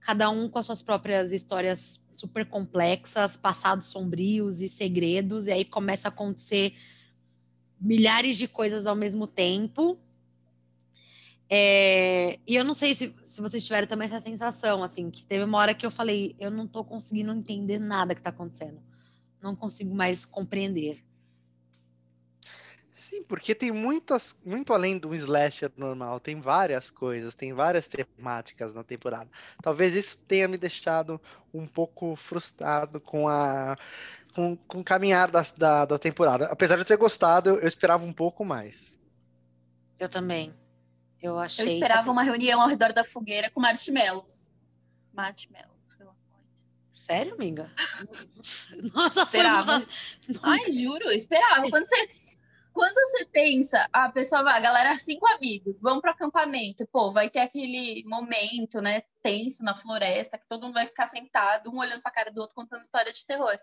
cada 0.00 0.28
um 0.28 0.48
com 0.48 0.58
as 0.58 0.66
suas 0.66 0.82
próprias 0.82 1.30
histórias 1.30 2.02
super 2.12 2.44
complexas, 2.46 3.36
passados 3.36 3.86
sombrios 3.86 4.60
e 4.60 4.68
segredos, 4.68 5.46
e 5.46 5.52
aí 5.52 5.64
começa 5.64 6.08
a 6.08 6.10
acontecer 6.10 6.74
milhares 7.80 8.36
de 8.38 8.48
coisas 8.48 8.88
ao 8.88 8.96
mesmo 8.96 9.24
tempo. 9.24 9.96
É, 11.48 12.40
e 12.44 12.56
eu 12.56 12.64
não 12.64 12.74
sei 12.74 12.92
se, 12.92 13.14
se 13.22 13.40
vocês 13.40 13.64
tiveram 13.64 13.86
também 13.86 14.06
essa 14.06 14.18
sensação, 14.18 14.82
assim, 14.82 15.12
que 15.12 15.22
teve 15.22 15.44
uma 15.44 15.58
hora 15.58 15.74
que 15.74 15.86
eu 15.86 15.92
falei, 15.92 16.34
eu 16.40 16.50
não 16.50 16.66
tô 16.66 16.82
conseguindo 16.82 17.32
entender 17.32 17.78
nada 17.78 18.16
que 18.16 18.20
tá 18.20 18.30
acontecendo. 18.30 18.95
Não 19.46 19.54
consigo 19.54 19.94
mais 19.94 20.24
compreender. 20.24 21.04
Sim, 22.96 23.22
porque 23.22 23.54
tem 23.54 23.70
muitas, 23.70 24.36
muito 24.44 24.72
além 24.72 24.98
do 24.98 25.14
slasher 25.14 25.70
normal, 25.76 26.18
tem 26.18 26.40
várias 26.40 26.90
coisas, 26.90 27.36
tem 27.36 27.52
várias 27.52 27.86
temáticas 27.86 28.74
na 28.74 28.82
temporada. 28.82 29.30
Talvez 29.62 29.94
isso 29.94 30.18
tenha 30.26 30.48
me 30.48 30.58
deixado 30.58 31.20
um 31.54 31.68
pouco 31.68 32.16
frustrado 32.16 33.00
com 33.00 33.28
a 33.28 33.76
com, 34.34 34.56
com 34.56 34.80
o 34.80 34.84
caminhar 34.84 35.30
da, 35.30 35.46
da, 35.56 35.84
da 35.84 35.98
temporada. 36.00 36.46
Apesar 36.46 36.74
de 36.74 36.82
eu 36.82 36.84
ter 36.84 36.96
gostado, 36.96 37.50
eu 37.50 37.68
esperava 37.68 38.04
um 38.04 38.12
pouco 38.12 38.44
mais. 38.44 38.98
Eu 40.00 40.08
também. 40.08 40.52
Eu 41.22 41.38
achei. 41.38 41.64
Eu 41.64 41.72
esperava 41.74 42.00
assim, 42.00 42.10
uma 42.10 42.24
reunião 42.24 42.60
ao 42.60 42.68
redor 42.68 42.92
da 42.92 43.04
fogueira 43.04 43.50
com 43.50 43.60
marshmallows. 43.60 44.50
Marshmallows. 45.14 45.75
Sério, 47.06 47.34
amiga? 47.34 47.70
Nossa, 48.92 49.22
esperava. 49.22 49.80
Foi 49.80 50.58
Ai, 50.58 50.72
juro, 50.72 51.12
esperava. 51.12 51.70
Quando 51.70 51.84
você, 51.84 52.08
quando 52.72 52.94
você 52.94 53.24
pensa, 53.26 53.88
a 53.92 54.10
pessoa 54.10 54.42
vai, 54.42 54.56
a 54.56 54.60
galera, 54.60 54.98
cinco 54.98 55.24
amigos, 55.28 55.80
vão 55.80 56.00
para 56.00 56.10
acampamento, 56.10 56.84
pô, 56.88 57.12
vai 57.12 57.30
ter 57.30 57.38
aquele 57.38 58.02
momento, 58.06 58.80
né, 58.80 59.04
tenso 59.22 59.62
na 59.62 59.76
floresta, 59.76 60.36
que 60.36 60.48
todo 60.48 60.64
mundo 60.64 60.74
vai 60.74 60.84
ficar 60.84 61.06
sentado, 61.06 61.70
um 61.70 61.78
olhando 61.78 62.02
para 62.02 62.10
a 62.10 62.14
cara 62.14 62.32
do 62.32 62.40
outro, 62.40 62.56
contando 62.56 62.82
história 62.82 63.12
de 63.12 63.24
terror. 63.24 63.56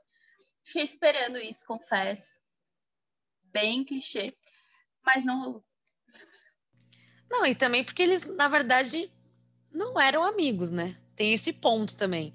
Fiquei 0.63 0.85
esperando 0.85 1.38
isso, 1.38 1.65
confesso. 1.67 2.39
Bem 3.51 3.83
clichê, 3.83 4.33
mas 5.05 5.25
não 5.25 5.43
rolou. 5.43 5.65
Não, 7.29 7.45
e 7.45 7.53
também 7.53 7.83
porque 7.83 8.03
eles, 8.03 8.23
na 8.23 8.47
verdade, 8.47 9.12
não 9.69 10.00
eram 10.00 10.23
amigos, 10.23 10.71
né? 10.71 10.95
Tem 11.13 11.33
esse 11.33 11.51
ponto 11.51 11.97
também. 11.97 12.33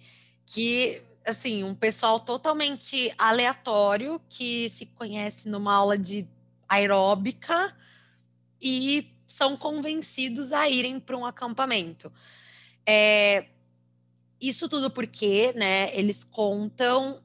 Que, 0.51 1.03
assim, 1.27 1.63
um 1.65 1.75
pessoal 1.75 2.19
totalmente 2.21 3.13
aleatório 3.19 4.21
que 4.29 4.71
se 4.71 4.87
conhece 4.87 5.49
numa 5.49 5.75
aula 5.75 5.99
de 5.99 6.27
aeróbica 6.69 7.77
e 8.61 9.11
são 9.27 9.57
convencidos 9.57 10.53
a 10.53 10.69
irem 10.69 10.99
para 10.99 11.17
um 11.17 11.27
acampamento. 11.27 12.11
É, 12.87 13.47
isso 14.41 14.69
tudo 14.69 14.91
porque, 14.91 15.53
né, 15.55 15.95
eles 15.97 16.25
contam. 16.25 17.21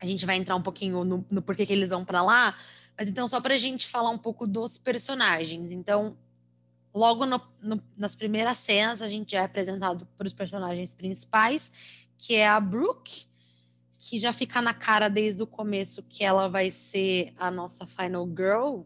A 0.00 0.06
gente 0.06 0.26
vai 0.26 0.36
entrar 0.36 0.56
um 0.56 0.62
pouquinho 0.62 1.04
no, 1.04 1.24
no 1.30 1.40
porquê 1.40 1.64
que 1.64 1.72
eles 1.72 1.90
vão 1.90 2.04
para 2.04 2.22
lá, 2.22 2.56
mas 2.98 3.08
então, 3.08 3.28
só 3.28 3.40
para 3.40 3.54
a 3.54 3.58
gente 3.58 3.86
falar 3.86 4.10
um 4.10 4.18
pouco 4.18 4.46
dos 4.46 4.76
personagens. 4.76 5.70
Então, 5.70 6.16
logo 6.92 7.26
no, 7.26 7.40
no, 7.60 7.82
nas 7.96 8.14
primeiras 8.14 8.58
cenas, 8.58 9.02
a 9.02 9.08
gente 9.08 9.34
é 9.36 9.40
apresentado 9.40 10.06
para 10.16 10.26
os 10.26 10.32
personagens 10.32 10.94
principais, 10.94 11.72
que 12.18 12.34
é 12.34 12.48
a 12.48 12.60
Brooke, 12.60 13.26
que 13.98 14.18
já 14.18 14.32
fica 14.32 14.60
na 14.60 14.74
cara 14.74 15.08
desde 15.08 15.42
o 15.42 15.46
começo 15.46 16.02
que 16.02 16.24
ela 16.24 16.48
vai 16.48 16.70
ser 16.70 17.32
a 17.38 17.50
nossa 17.50 17.86
final 17.86 18.26
girl. 18.26 18.82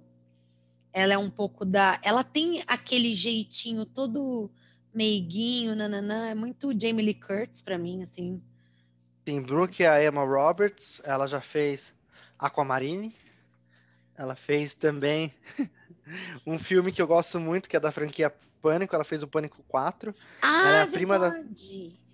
Ela 0.92 1.14
é 1.14 1.18
um 1.18 1.30
pouco 1.30 1.64
da. 1.64 1.98
Ela 2.02 2.24
tem 2.24 2.62
aquele 2.66 3.14
jeitinho 3.14 3.84
todo 3.84 4.50
meiguinho, 4.94 5.74
nananã. 5.74 6.28
É 6.28 6.34
muito 6.34 6.72
Jamie 6.72 7.04
Lee 7.04 7.14
Curtis 7.14 7.62
para 7.62 7.78
mim, 7.78 8.02
assim. 8.02 8.42
Sim, 9.26 9.42
Brooke 9.42 9.82
é 9.82 9.88
a 9.88 10.04
Emma 10.04 10.24
Roberts. 10.24 11.00
Ela 11.04 11.26
já 11.26 11.40
fez 11.40 11.92
Aquamarine. 12.38 13.14
Ela 14.16 14.34
fez 14.34 14.74
também 14.74 15.34
um 16.46 16.58
filme 16.58 16.90
que 16.90 17.00
eu 17.00 17.06
gosto 17.06 17.38
muito, 17.38 17.68
que 17.68 17.76
é 17.76 17.80
da 17.80 17.92
franquia 17.92 18.34
Pânico. 18.60 18.94
Ela 18.94 19.04
fez 19.04 19.22
o 19.22 19.28
Pânico 19.28 19.62
4. 19.68 20.14
Ah, 20.42 20.68
ela 20.68 20.76
é 20.78 20.82
a 20.82 20.86
prima 20.86 21.18
da. 21.18 21.30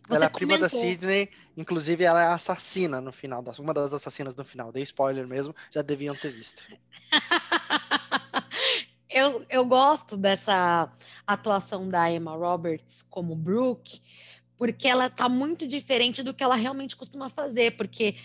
Você 0.07 0.17
ela 0.17 0.27
é 0.27 0.29
prima 0.29 0.59
da 0.59 0.69
Sidney, 0.69 1.31
inclusive 1.57 2.05
ela 2.05 2.23
é 2.23 2.27
assassina 2.27 3.01
no 3.01 3.13
final, 3.13 3.43
uma 3.59 3.73
das 3.73 3.93
assassinas 3.95 4.37
no 4.37 4.45
final. 4.45 4.71
Dei 4.71 4.83
spoiler 4.83 5.27
mesmo, 5.27 5.55
já 5.71 5.81
deviam 5.81 6.15
ter 6.15 6.31
visto. 6.31 6.63
eu, 9.09 9.47
eu 9.49 9.65
gosto 9.65 10.17
dessa 10.17 10.93
atuação 11.27 11.89
da 11.89 12.11
Emma 12.13 12.37
Roberts 12.37 13.03
como 13.03 13.35
Brooke, 13.35 14.03
porque 14.57 14.87
ela 14.87 15.09
tá 15.09 15.29
muito 15.29 15.67
diferente 15.67 16.23
do 16.23 16.35
que 16.35 16.45
ela 16.45 16.55
realmente 16.55 16.97
costuma 16.97 17.31
fazer, 17.31 17.77
porque 17.77 18.17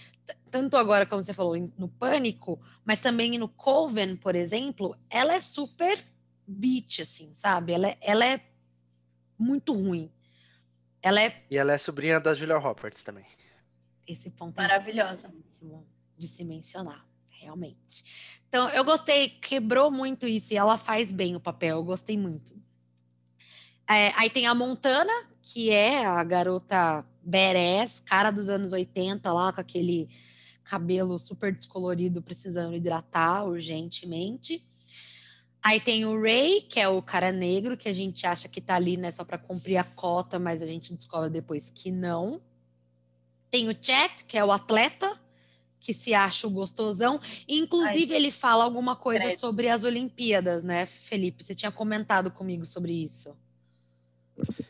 tanto 0.52 0.78
agora, 0.78 1.06
como 1.06 1.22
você 1.22 1.34
falou, 1.34 1.56
no 1.78 1.88
Pânico, 1.88 2.60
mas 2.84 3.00
também 3.00 3.38
no 3.38 3.48
Coven, 3.48 4.16
por 4.16 4.36
exemplo, 4.36 4.96
ela 5.10 5.34
é 5.34 5.40
super 5.40 6.04
bitch, 6.46 7.00
assim, 7.00 7.32
sabe? 7.34 7.74
Ela, 7.74 7.88
é, 7.90 7.98
ela 8.02 8.26
é 8.26 8.42
muito 9.38 9.74
ruim. 9.74 10.12
Ela 11.02 11.22
é. 11.22 11.44
E 11.50 11.58
ela 11.58 11.74
é 11.74 11.78
sobrinha 11.78 12.20
da 12.20 12.34
Julia 12.34 12.58
Roberts 12.58 13.04
também. 13.04 13.26
Esse 14.08 14.30
ponto 14.32 14.60
é 14.60 14.64
maravilhosa 14.64 15.32
de 16.18 16.28
se 16.28 16.44
mencionar, 16.44 17.06
realmente. 17.32 18.40
Então, 18.48 18.68
eu 18.70 18.84
gostei, 18.84 19.30
quebrou 19.30 19.92
muito 19.92 20.26
isso 20.26 20.54
e 20.54 20.58
ela 20.58 20.78
faz 20.78 21.12
bem 21.12 21.36
o 21.36 21.40
papel, 21.40 21.78
eu 21.78 21.84
gostei 21.84 22.18
muito. 22.18 22.56
É, 23.90 24.12
aí 24.18 24.30
tem 24.30 24.48
a 24.48 24.56
Montana, 24.56 25.14
que 25.42 25.72
é 25.72 26.06
a 26.06 26.24
garota 26.24 27.06
badass, 27.24 28.00
cara 28.00 28.32
dos 28.32 28.50
anos 28.50 28.74
80 28.74 29.32
lá, 29.32 29.54
com 29.54 29.62
aquele 29.62 30.10
cabelo 30.64 31.18
super 31.18 31.54
descolorido, 31.54 32.22
precisando 32.22 32.76
hidratar 32.76 33.46
urgentemente. 33.46 34.68
Aí 35.62 35.80
tem 35.80 36.06
o 36.06 36.20
Ray, 36.22 36.62
que 36.62 36.80
é 36.80 36.88
o 36.88 37.02
cara 37.02 37.32
negro, 37.32 37.76
que 37.76 37.90
a 37.90 37.94
gente 37.94 38.26
acha 38.26 38.48
que 38.48 38.62
tá 38.62 38.76
ali, 38.76 38.96
né, 38.96 39.12
só 39.12 39.26
para 39.26 39.38
cumprir 39.38 39.78
a 39.78 39.84
cota, 39.84 40.40
mas 40.40 40.62
a 40.62 40.66
gente 40.66 40.94
descobre 40.94 41.30
depois 41.30 41.70
que 41.70 41.92
não. 41.92 42.42
Tem 43.50 43.68
o 43.68 43.74
Chet, 43.74 44.26
que 44.26 44.38
é 44.38 44.46
o 44.46 44.52
atleta, 44.52 45.20
que 45.80 45.94
se 45.94 46.14
acha 46.14 46.48
o 46.48 46.50
gostosão. 46.52 47.20
Inclusive, 47.48 48.14
Ai, 48.14 48.20
ele 48.20 48.32
fala 48.32 48.64
alguma 48.64 48.96
coisa 48.96 49.26
credo. 49.26 49.38
sobre 49.38 49.68
as 49.68 49.84
Olimpíadas, 49.84 50.64
né, 50.64 50.86
Felipe? 50.86 51.44
Você 51.44 51.54
tinha 51.54 51.72
comentado 51.72 52.32
comigo 52.32 52.66
sobre 52.66 52.94
isso. 52.94 53.36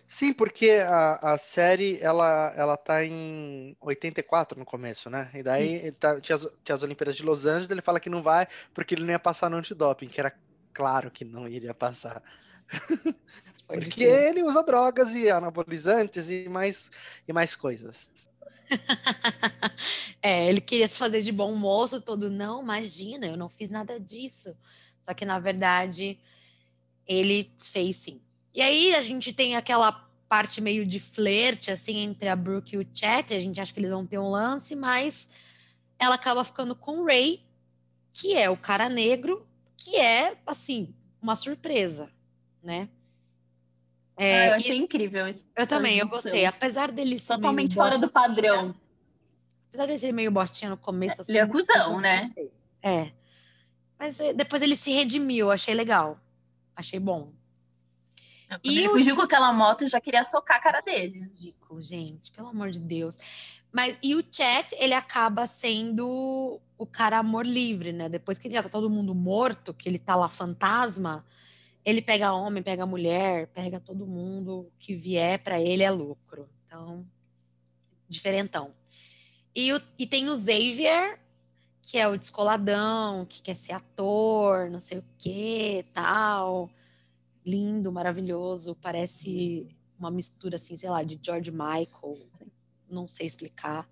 Sim, 0.08 0.34
porque 0.34 0.72
a, 0.72 1.34
a 1.34 1.38
série 1.38 2.00
ela, 2.02 2.52
ela 2.56 2.76
tá 2.76 3.06
em 3.06 3.78
84 3.80 4.58
no 4.58 4.66
começo, 4.66 5.08
né? 5.08 5.30
E 5.36 5.44
daí 5.44 5.92
tá, 5.92 6.20
tinha, 6.20 6.36
as, 6.36 6.48
tinha 6.64 6.76
as 6.76 6.82
Olimpíadas 6.82 7.16
de 7.16 7.22
Los 7.22 7.46
Angeles, 7.46 7.70
ele 7.70 7.82
fala 7.82 8.00
que 8.00 8.10
não 8.10 8.24
vai 8.24 8.48
porque 8.74 8.96
ele 8.96 9.04
não 9.04 9.12
ia 9.12 9.20
passar 9.20 9.52
no 9.52 9.58
antidoping, 9.58 10.08
que 10.08 10.20
era 10.20 10.34
claro 10.74 11.12
que 11.12 11.26
não 11.26 11.48
iria 11.48 11.74
passar. 11.74 12.24
Porque 13.68 14.04
ele 14.04 14.44
usa 14.44 14.64
drogas 14.64 15.16
e 15.16 15.30
anabolizantes 15.30 16.30
e 16.30 16.50
mais, 16.50 16.90
e 17.28 17.34
mais 17.34 17.56
coisas. 17.56 18.10
é, 20.22 20.50
ele 20.50 20.62
queria 20.62 20.88
se 20.88 20.98
fazer 20.98 21.22
de 21.22 21.32
bom 21.32 21.56
moço, 21.56 22.02
todo, 22.02 22.32
não, 22.32 22.62
imagina, 22.62 23.28
eu 23.28 23.38
não 23.38 23.50
fiz 23.50 23.70
nada 23.70 24.00
disso. 24.00 24.56
Só 25.02 25.14
que, 25.14 25.26
na 25.26 25.40
verdade, 25.40 26.20
ele 27.08 27.52
fez 27.58 27.96
sim. 27.96 28.22
E 28.54 28.62
aí 28.62 28.96
a 28.96 29.02
gente 29.02 29.34
tem 29.34 29.56
aquela 29.56 29.92
parte 30.28 30.62
meio 30.62 30.86
de 30.86 31.00
flerte, 31.00 31.72
assim, 31.72 31.98
entre 31.98 32.30
a 32.30 32.36
Brooke 32.36 32.76
e 32.76 32.80
o 32.80 32.88
Chat, 32.94 33.34
a 33.34 33.40
gente 33.40 33.60
acha 33.60 33.74
que 33.74 33.80
eles 33.80 33.90
vão 33.90 34.06
ter 34.06 34.20
um 34.20 34.30
lance, 34.30 34.76
mas 34.76 35.30
ela 35.98 36.16
acaba 36.16 36.44
ficando 36.44 36.76
com 36.76 37.00
o 37.00 37.06
Ray, 37.06 37.44
que 38.14 38.36
é 38.36 38.50
o 38.50 38.58
cara 38.58 38.88
negro, 38.88 39.48
que 39.80 39.96
é, 39.96 40.36
assim, 40.46 40.94
uma 41.22 41.36
surpresa, 41.38 42.12
né? 42.62 42.90
É, 44.18 44.42
ah, 44.42 44.48
eu 44.48 44.54
achei 44.56 44.76
e... 44.76 44.80
incrível 44.80 45.26
isso. 45.26 45.48
Eu 45.56 45.66
também, 45.66 45.98
eu 45.98 46.08
gostei. 46.08 46.46
Apesar 46.46 46.92
dele 46.92 47.18
ser 47.18 47.36
totalmente 47.36 47.74
fora 47.74 47.98
do 47.98 48.10
padrão. 48.10 48.76
Apesar 49.70 49.86
dele 49.86 50.00
ser 50.00 50.12
meio 50.12 50.30
bostinho 50.30 50.72
no 50.72 50.78
começo, 50.78 51.22
assim, 51.22 51.32
ele 51.32 51.40
é 51.40 51.48
cuzão, 51.48 52.02
né? 52.02 52.22
É. 52.84 53.12
Mas 53.98 54.20
eh, 54.20 54.34
depois 54.34 54.62
ele 54.62 54.76
se 54.76 54.92
redimiu, 54.92 55.50
achei 55.50 55.74
legal. 55.74 56.20
Achei 56.76 57.00
bom. 57.00 57.32
Eu 58.50 58.60
e 58.64 58.88
o... 58.88 58.92
fugiu 58.92 59.16
com 59.16 59.22
aquela 59.22 59.54
moto 59.54 59.86
e 59.86 59.88
já 59.88 60.02
queria 60.02 60.26
socar 60.26 60.58
a 60.58 60.62
cara 60.62 60.82
dele. 60.82 61.20
Ridículo, 61.20 61.82
gente, 61.82 62.32
pelo 62.32 62.50
amor 62.50 62.72
de 62.72 62.82
Deus. 62.82 63.18
Mas 63.72 64.00
e 64.02 64.16
o 64.16 64.24
Chat, 64.32 64.76
ele 64.80 64.94
acaba 64.94 65.46
sendo 65.46 66.60
o 66.78 66.86
cara 66.86 67.20
amor 67.20 67.46
livre, 67.46 67.92
né? 67.92 68.10
Depois 68.10 68.40
que 68.40 68.50
já 68.50 68.64
tá 68.64 68.70
todo 68.70 68.90
mundo 68.90 69.14
morto, 69.14 69.74
que 69.74 69.88
ele 69.88 70.00
tá 70.00 70.16
lá 70.16 70.28
fantasma, 70.28 71.26
ele 71.86 72.02
pega 72.02 72.34
homem, 72.34 72.64
pega 72.64 72.86
mulher, 72.86 73.48
pega 73.48 73.80
todo 73.80 74.08
mundo 74.08 74.72
que 74.80 74.96
vier 74.96 75.40
para 75.44 75.62
ele 75.62 75.84
é 75.84 75.92
lucro. 75.92 76.50
Então, 76.66 77.06
diferentão. 78.08 78.74
E, 79.56 79.74
o, 79.74 79.82
e 79.98 80.08
tem 80.08 80.30
o 80.30 80.36
Xavier, 80.36 81.20
que 81.82 81.98
é 81.98 82.08
o 82.08 82.18
descoladão, 82.18 83.26
que 83.26 83.42
quer 83.42 83.56
ser 83.56 83.74
ator, 83.74 84.70
não 84.70 84.80
sei 84.80 85.00
o 85.00 85.06
que, 85.18 85.86
tal. 85.94 86.70
Lindo, 87.46 87.92
maravilhoso, 87.92 88.76
parece 88.76 89.68
uma 89.98 90.10
mistura 90.10 90.56
assim, 90.56 90.78
sei 90.78 90.90
lá, 90.90 91.04
de 91.04 91.20
George 91.22 91.52
Michael, 91.52 92.18
não 92.90 93.08
sei 93.08 93.28
explicar. 93.28 93.88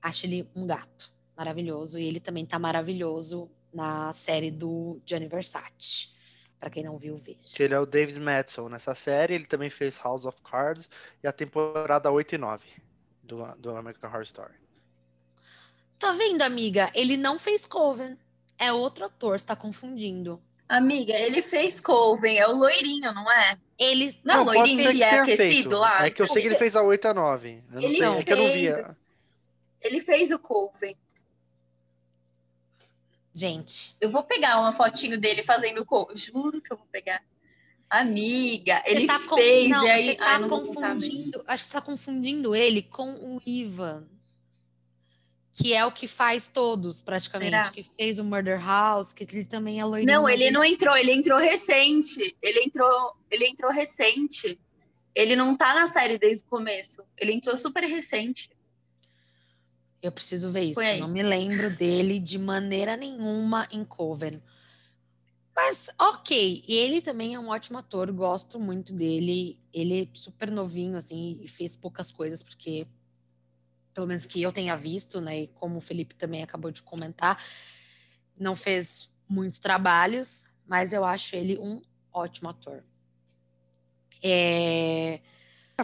Acho 0.00 0.26
ele 0.26 0.48
um 0.54 0.66
gato 0.66 1.12
maravilhoso. 1.36 1.98
E 1.98 2.06
ele 2.06 2.20
também 2.20 2.44
tá 2.44 2.58
maravilhoso 2.58 3.50
na 3.72 4.12
série 4.12 4.50
do 4.50 5.00
Gianni 5.04 5.28
Versace. 5.28 6.14
Para 6.58 6.70
quem 6.70 6.84
não 6.84 6.96
viu, 6.96 7.16
veja. 7.16 7.38
Ele 7.58 7.74
é 7.74 7.78
o 7.78 7.84
David 7.84 8.18
Madsen 8.20 8.68
nessa 8.68 8.94
série. 8.94 9.34
Ele 9.34 9.46
também 9.46 9.68
fez 9.68 9.98
House 9.98 10.24
of 10.24 10.40
Cards 10.42 10.88
e 11.22 11.26
a 11.26 11.32
temporada 11.32 12.10
8 12.10 12.36
e 12.36 12.38
9 12.38 12.66
do, 13.22 13.44
do 13.56 13.76
American 13.76 14.08
Horror 14.08 14.22
Story. 14.22 14.54
Tá 15.98 16.12
vendo, 16.12 16.42
amiga? 16.42 16.90
Ele 16.94 17.16
não 17.16 17.38
fez 17.38 17.66
Coven. 17.66 18.16
É 18.58 18.72
outro 18.72 19.04
ator, 19.04 19.38
você 19.38 19.46
tá 19.46 19.56
confundindo. 19.56 20.40
Amiga, 20.76 21.12
ele 21.12 21.40
fez 21.40 21.80
Coven, 21.80 22.36
é 22.36 22.48
o 22.48 22.56
loirinho, 22.56 23.14
não 23.14 23.30
é? 23.30 23.56
Ele... 23.78 24.12
Não, 24.24 24.38
não 24.38 24.44
loirinho 24.44 24.90
que, 24.90 25.02
é 25.04 25.20
aquecido 25.20 25.38
feito. 25.38 25.76
lá. 25.76 26.04
É 26.04 26.10
que 26.10 26.20
eu 26.20 26.26
sei 26.26 26.42
que 26.42 26.48
ele 26.48 26.56
fez 26.56 26.74
a 26.74 26.82
8 26.82 27.08
a 27.08 27.14
9. 27.14 27.48
Eu 27.48 27.74
não 27.74 27.80
ele 27.80 27.96
sei, 27.96 28.06
fez... 28.08 28.18
é 28.18 28.24
que 28.24 28.32
eu 28.32 28.36
não 28.36 28.52
via. 28.52 28.96
Ele 29.80 30.00
fez 30.00 30.32
o 30.32 30.38
Coven. 30.40 30.96
Gente. 33.32 33.94
Eu 34.00 34.08
vou 34.08 34.24
pegar 34.24 34.58
uma 34.58 34.72
fotinho 34.72 35.16
dele 35.16 35.44
fazendo 35.44 35.84
cor. 35.84 36.10
Juro 36.16 36.60
que 36.60 36.72
eu 36.72 36.76
vou 36.76 36.86
pegar. 36.90 37.22
Amiga, 37.88 38.80
você 38.80 38.90
ele 38.90 39.06
tá 39.06 39.20
fez. 39.20 39.70
Não, 39.70 39.86
e 39.86 39.90
aí... 39.90 40.04
você 40.06 40.14
tá 40.16 40.36
Ai, 40.36 40.48
confundindo. 40.48 41.44
Acho 41.46 41.64
que 41.64 41.70
você 41.70 41.72
tá 41.72 41.80
confundindo 41.80 42.56
ele 42.56 42.82
com 42.82 43.12
o 43.12 43.40
Ivan. 43.46 44.08
Que 45.56 45.72
é 45.72 45.86
o 45.86 45.92
que 45.92 46.08
faz 46.08 46.48
todos, 46.48 47.00
praticamente. 47.00 47.50
Será? 47.50 47.70
Que 47.70 47.84
fez 47.84 48.18
o 48.18 48.24
Murder 48.24 48.60
House, 48.60 49.12
que 49.12 49.22
ele 49.22 49.44
também 49.44 49.78
é 49.78 49.84
loirinho. 49.84 50.12
Não, 50.12 50.28
ele 50.28 50.50
não 50.50 50.64
entrou, 50.64 50.96
ele 50.96 51.12
entrou 51.12 51.38
recente. 51.38 52.36
Ele 52.42 52.64
entrou, 52.64 53.16
ele 53.30 53.46
entrou 53.46 53.70
recente. 53.70 54.58
Ele 55.14 55.36
não 55.36 55.56
tá 55.56 55.72
na 55.72 55.86
série 55.86 56.18
desde 56.18 56.44
o 56.44 56.48
começo. 56.48 57.04
Ele 57.16 57.32
entrou 57.32 57.56
super 57.56 57.84
recente. 57.84 58.50
Eu 60.02 60.10
preciso 60.10 60.50
ver 60.50 60.64
isso. 60.64 60.80
Não 60.98 61.08
me 61.08 61.22
lembro 61.22 61.70
dele 61.76 62.18
de 62.18 62.38
maneira 62.38 62.96
nenhuma 62.96 63.66
em 63.70 63.84
Coven. 63.84 64.42
Mas, 65.54 65.88
ok. 65.98 66.64
E 66.66 66.74
ele 66.74 67.00
também 67.00 67.34
é 67.34 67.38
um 67.38 67.48
ótimo 67.48 67.78
ator, 67.78 68.10
gosto 68.10 68.58
muito 68.58 68.92
dele. 68.92 69.58
Ele 69.72 70.02
é 70.02 70.08
super 70.12 70.50
novinho, 70.50 70.96
assim, 70.96 71.38
e 71.40 71.48
fez 71.48 71.76
poucas 71.76 72.10
coisas, 72.10 72.42
porque, 72.42 72.86
pelo 73.94 74.06
menos 74.06 74.26
que 74.26 74.42
eu 74.42 74.52
tenha 74.52 74.76
visto, 74.76 75.20
né? 75.20 75.42
E 75.42 75.46
como 75.48 75.78
o 75.78 75.80
Felipe 75.80 76.14
também 76.14 76.42
acabou 76.42 76.70
de 76.70 76.82
comentar, 76.82 77.42
não 78.38 78.56
fez 78.56 79.10
muitos 79.28 79.58
trabalhos, 79.58 80.44
mas 80.66 80.92
eu 80.92 81.04
acho 81.04 81.36
ele 81.36 81.56
um 81.58 81.80
ótimo 82.12 82.50
ator. 82.50 82.82
É... 84.22 85.20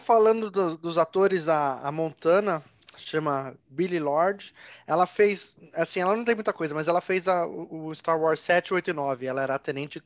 Falando 0.01 0.51
do, 0.51 0.77
dos 0.77 0.99
atores, 0.99 1.49
a, 1.49 1.81
a 1.81 1.93
Montana 1.93 2.63
chama 2.97 3.57
Billy 3.69 3.99
Lord. 3.99 4.55
Ela 4.87 5.07
fez, 5.07 5.57
assim, 5.75 6.01
ela 6.01 6.17
não 6.17 6.25
tem 6.25 6.35
muita 6.35 6.53
coisa, 6.53 6.75
mas 6.75 6.89
ela 6.89 7.01
fez 7.01 7.29
a, 7.29 7.47
o 7.47 7.95
Star 7.95 8.19
Wars 8.21 8.41
7, 8.41 8.75
8 8.75 8.91
e 8.91 8.93
9. 8.93 9.27
Ela 9.27 9.43
era 9.43 9.55
a 9.55 9.59
Tenente 9.59 10.03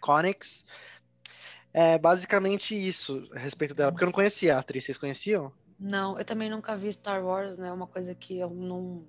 Connex. 0.00 0.64
É 1.72 1.98
basicamente 1.98 2.74
isso 2.74 3.28
a 3.32 3.38
respeito 3.38 3.74
dela, 3.74 3.92
porque 3.92 4.02
eu 4.02 4.06
não 4.06 4.12
conhecia 4.12 4.56
a 4.56 4.60
atriz. 4.60 4.84
Vocês 4.84 4.98
conheciam? 4.98 5.52
Não, 5.80 6.18
eu 6.18 6.24
também 6.24 6.50
nunca 6.50 6.76
vi 6.76 6.92
Star 6.92 7.24
Wars, 7.24 7.56
né? 7.56 7.72
Uma 7.72 7.86
coisa 7.86 8.14
que 8.14 8.36
eu 8.36 8.50
não. 8.50 9.02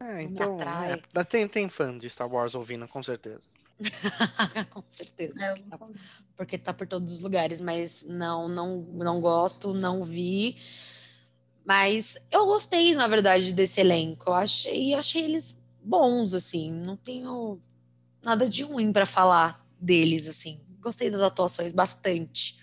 É, 0.00 0.22
então. 0.22 0.58
É, 0.60 1.24
tem, 1.24 1.46
tem 1.46 1.68
fã 1.68 1.96
de 1.96 2.10
Star 2.10 2.28
Wars 2.28 2.56
ouvindo, 2.56 2.88
com 2.88 3.00
certeza. 3.00 3.40
com 4.70 4.82
certeza. 4.90 5.42
É, 5.42 5.54
porque 5.54 5.68
tá, 5.70 5.78
porque 6.36 6.58
tá 6.58 6.74
por 6.74 6.86
todos 6.88 7.12
os 7.12 7.20
lugares, 7.20 7.60
mas 7.60 8.04
não, 8.08 8.48
não, 8.48 8.78
não 8.92 9.20
gosto, 9.20 9.72
não 9.72 10.02
vi. 10.02 10.58
Mas 11.64 12.18
eu 12.32 12.44
gostei, 12.46 12.92
na 12.94 13.06
verdade, 13.06 13.52
desse 13.52 13.80
elenco. 13.80 14.30
Eu 14.30 14.34
achei, 14.34 14.94
achei 14.94 15.22
eles 15.22 15.62
bons, 15.80 16.34
assim. 16.34 16.72
Não 16.72 16.96
tenho 16.96 17.60
nada 18.20 18.48
de 18.48 18.64
ruim 18.64 18.92
para 18.92 19.06
falar 19.06 19.64
deles, 19.80 20.26
assim. 20.26 20.60
Gostei 20.80 21.08
das 21.08 21.22
atuações 21.22 21.70
bastante. 21.70 22.59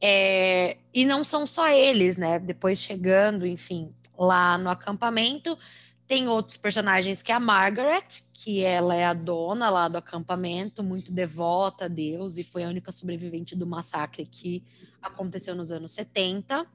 É, 0.00 0.76
e 0.94 1.04
não 1.04 1.24
são 1.24 1.46
só 1.46 1.68
eles, 1.68 2.16
né? 2.16 2.38
Depois 2.38 2.78
chegando, 2.78 3.46
enfim, 3.46 3.92
lá 4.16 4.56
no 4.58 4.70
acampamento, 4.70 5.58
tem 6.06 6.28
outros 6.28 6.56
personagens 6.56 7.22
que 7.22 7.32
é 7.32 7.34
a 7.34 7.40
Margaret, 7.40 8.06
que 8.32 8.62
ela 8.62 8.94
é 8.94 9.04
a 9.04 9.12
dona 9.12 9.68
lá 9.68 9.88
do 9.88 9.98
acampamento, 9.98 10.82
muito 10.82 11.12
devota 11.12 11.84
a 11.84 11.88
Deus 11.88 12.38
e 12.38 12.42
foi 12.42 12.64
a 12.64 12.68
única 12.68 12.90
sobrevivente 12.90 13.54
do 13.54 13.66
massacre 13.66 14.24
que 14.24 14.64
aconteceu 15.02 15.54
nos 15.54 15.70
anos 15.70 15.92
70 15.92 16.66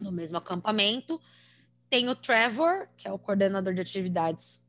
no 0.00 0.12
mesmo 0.12 0.38
acampamento. 0.38 1.20
Tem 1.88 2.08
o 2.08 2.14
Trevor, 2.14 2.88
que 2.96 3.06
é 3.06 3.12
o 3.12 3.18
coordenador 3.18 3.74
de 3.74 3.80
atividades 3.80 4.62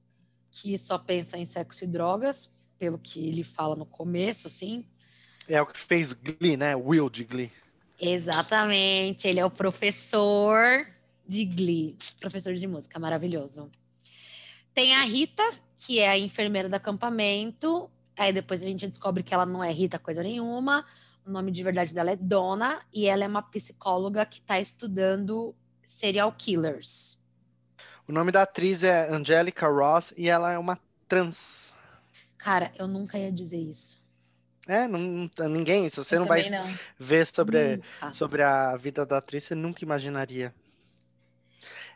que 0.52 0.78
só 0.78 0.98
pensa 0.98 1.38
em 1.38 1.46
sexo 1.46 1.84
e 1.84 1.88
drogas, 1.88 2.50
pelo 2.78 2.98
que 2.98 3.28
ele 3.28 3.44
fala 3.44 3.76
no 3.76 3.86
começo, 3.86 4.48
assim. 4.48 4.86
É 5.48 5.62
o 5.62 5.66
que 5.66 5.80
fez 5.80 6.14
Glee, 6.14 6.58
né? 6.58 6.76
Will 6.76 7.10
de 7.10 7.24
Glee. 7.24 7.52
Exatamente, 8.00 9.28
ele 9.28 9.40
é 9.40 9.46
o 9.46 9.50
professor 9.50 10.86
de 11.26 11.46
Glee, 11.46 11.98
professor 12.20 12.54
de 12.54 12.68
música, 12.68 13.00
maravilhoso. 13.00 13.72
Tem 14.74 14.96
a 14.96 15.02
Rita, 15.04 15.44
que 15.78 16.00
é 16.00 16.10
a 16.10 16.18
enfermeira 16.18 16.68
do 16.68 16.76
acampamento. 16.76 17.90
Aí 18.18 18.34
depois 18.34 18.64
a 18.64 18.68
gente 18.68 18.88
descobre 18.88 19.24
que 19.24 19.34
ela 19.34 19.46
não 19.46 19.64
é 19.64 19.72
Rita 19.72 20.00
coisa 20.00 20.24
nenhuma. 20.24 20.86
O 21.26 21.32
nome 21.32 21.52
de 21.52 21.64
verdade 21.64 21.94
dela 21.94 22.12
é 22.12 22.16
Donna 22.16 22.82
e 22.94 23.06
ela 23.06 23.24
é 23.24 23.28
uma 23.28 23.42
psicóloga 23.42 24.26
que 24.26 24.40
está 24.40 24.60
estudando 24.60 25.56
serial 25.84 26.32
killers. 26.34 27.24
O 28.08 28.12
nome 28.12 28.32
da 28.32 28.42
atriz 28.42 28.84
é 28.84 29.10
Angelica 29.10 29.68
Ross 29.68 30.14
e 30.18 30.28
ela 30.28 30.52
é 30.52 30.58
uma 30.58 30.78
trans. 31.08 31.72
Cara, 32.38 32.74
eu 32.78 32.88
nunca 32.88 33.18
ia 33.18 33.32
dizer 33.32 33.60
isso. 33.60 34.03
É, 34.68 34.88
não, 34.88 35.30
ninguém, 35.50 35.90
se 35.90 35.98
você 35.98 36.16
eu 36.16 36.22
não 36.22 36.28
vai 36.28 36.50
não. 36.50 36.66
ver 36.98 37.28
sobre, 37.28 37.82
sobre 38.14 38.42
a 38.42 38.78
vida 38.78 39.06
da 39.06 39.18
atriz, 39.18 39.44
você 39.44 39.56
nunca 39.56 39.84
imaginaria. 39.84 40.54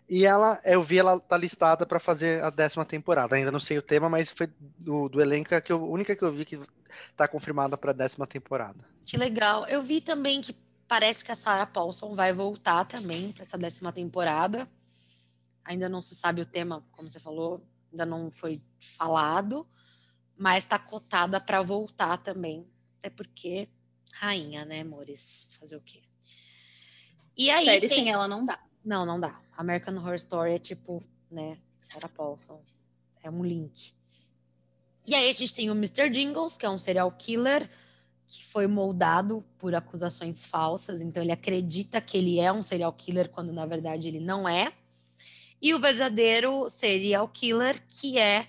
E 0.09 0.25
ela, 0.25 0.59
eu 0.63 0.81
vi 0.81 0.97
ela 0.97 1.19
tá 1.19 1.37
listada 1.37 1.85
para 1.85 1.99
fazer 1.99 2.43
a 2.43 2.49
décima 2.49 2.85
temporada. 2.85 3.35
Ainda 3.35 3.51
não 3.51 3.59
sei 3.59 3.77
o 3.77 3.81
tema, 3.81 4.09
mas 4.09 4.31
foi 4.31 4.49
do, 4.77 5.09
do 5.09 5.21
elenco 5.21 5.49
que 5.61 5.71
eu, 5.71 5.77
a 5.83 5.87
única 5.87 6.15
que 6.15 6.23
eu 6.23 6.31
vi 6.31 6.45
que 6.45 6.59
tá 7.15 7.27
confirmada 7.27 7.77
para 7.77 7.91
a 7.91 7.93
décima 7.93 8.25
temporada. 8.25 8.79
Que 9.05 9.17
legal. 9.17 9.65
Eu 9.67 9.81
vi 9.81 9.99
também 9.99 10.41
que 10.41 10.55
parece 10.87 11.25
que 11.25 11.31
a 11.31 11.35
Sarah 11.35 11.65
Paulson 11.65 12.15
vai 12.15 12.31
voltar 12.31 12.85
também 12.85 13.33
para 13.33 13.43
essa 13.43 13.57
décima 13.57 13.91
temporada. 13.91 14.67
Ainda 15.65 15.89
não 15.89 16.01
se 16.01 16.15
sabe 16.15 16.41
o 16.41 16.45
tema, 16.45 16.81
como 16.91 17.09
você 17.09 17.19
falou, 17.19 17.61
ainda 17.91 18.05
não 18.05 18.31
foi 18.31 18.61
falado, 18.79 19.67
mas 20.37 20.63
está 20.63 20.77
cotada 20.77 21.39
para 21.39 21.61
voltar 21.61 22.17
também. 22.17 22.67
Até 22.99 23.09
porque 23.09 23.67
rainha, 24.13 24.65
né, 24.65 24.81
amores? 24.81 25.55
Fazer 25.59 25.75
o 25.75 25.81
quê? 25.81 26.01
E 27.35 27.49
aí 27.49 27.65
Série 27.65 27.87
tem... 27.87 27.99
sem 27.99 28.09
ela 28.11 28.27
não 28.27 28.45
dá. 28.45 28.59
Não, 28.83 29.05
não 29.05 29.19
dá. 29.19 29.41
American 29.55 29.95
Horror 29.95 30.15
Story 30.15 30.53
é 30.53 30.59
tipo, 30.59 31.03
né, 31.29 31.57
Sarah 31.79 32.09
Paulson. 32.09 32.61
É 33.21 33.29
um 33.29 33.43
link. 33.43 33.93
E 35.05 35.15
aí 35.15 35.29
a 35.29 35.33
gente 35.33 35.53
tem 35.53 35.69
o 35.69 35.73
Mr. 35.73 36.09
Jingles, 36.09 36.57
que 36.57 36.65
é 36.65 36.69
um 36.69 36.77
serial 36.77 37.11
killer 37.11 37.69
que 38.27 38.45
foi 38.45 38.67
moldado 38.67 39.43
por 39.57 39.73
acusações 39.73 40.45
falsas, 40.45 41.01
então 41.01 41.23
ele 41.23 41.31
acredita 41.31 42.01
que 42.01 42.17
ele 42.17 42.39
é 42.39 42.51
um 42.51 42.61
serial 42.61 42.91
killer 42.91 43.29
quando 43.29 43.53
na 43.53 43.65
verdade 43.65 44.09
ele 44.09 44.19
não 44.19 44.47
é. 44.47 44.73
E 45.61 45.73
o 45.73 45.79
verdadeiro 45.79 46.67
serial 46.69 47.27
killer, 47.29 47.81
que 47.87 48.19
é 48.19 48.45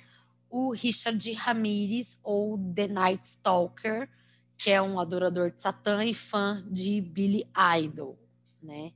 o 0.50 0.72
Richard 0.72 1.32
Ramirez, 1.32 2.18
ou 2.22 2.58
The 2.74 2.88
Night 2.88 3.26
Stalker, 3.26 4.08
que 4.56 4.70
é 4.70 4.82
um 4.82 4.98
adorador 4.98 5.50
de 5.50 5.62
Satã 5.62 6.04
e 6.04 6.12
fã 6.12 6.64
de 6.68 7.00
Billy 7.00 7.46
Idol, 7.78 8.18
né? 8.62 8.92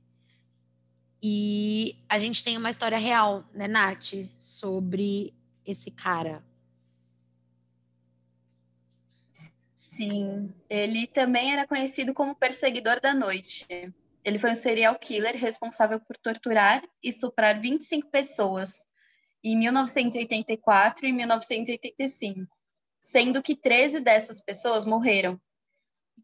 E 1.21 1.95
a 2.09 2.19
gente 2.19 2.43
tem 2.43 2.57
uma 2.57 2.69
história 2.69 2.97
real, 2.97 3.45
né, 3.53 3.65
Nath, 3.65 4.29
sobre 4.35 5.33
esse 5.65 5.89
cara. 5.89 6.43
Sim, 9.89 10.53
ele 10.69 11.07
também 11.07 11.53
era 11.53 11.65
conhecido 11.65 12.13
como 12.13 12.35
perseguidor 12.35 12.99
da 12.99 13.13
noite. 13.13 13.65
Ele 14.25 14.39
foi 14.39 14.51
um 14.51 14.55
serial 14.55 14.97
killer 14.99 15.35
responsável 15.37 15.99
por 15.99 16.17
torturar 16.17 16.83
e 17.01 17.07
estuprar 17.07 17.59
25 17.59 18.09
pessoas 18.09 18.85
em 19.43 19.57
1984 19.57 21.05
e 21.05 21.11
1985, 21.11 22.55
sendo 23.01 23.43
que 23.43 23.55
13 23.55 23.99
dessas 23.99 24.39
pessoas 24.39 24.85
morreram 24.85 25.39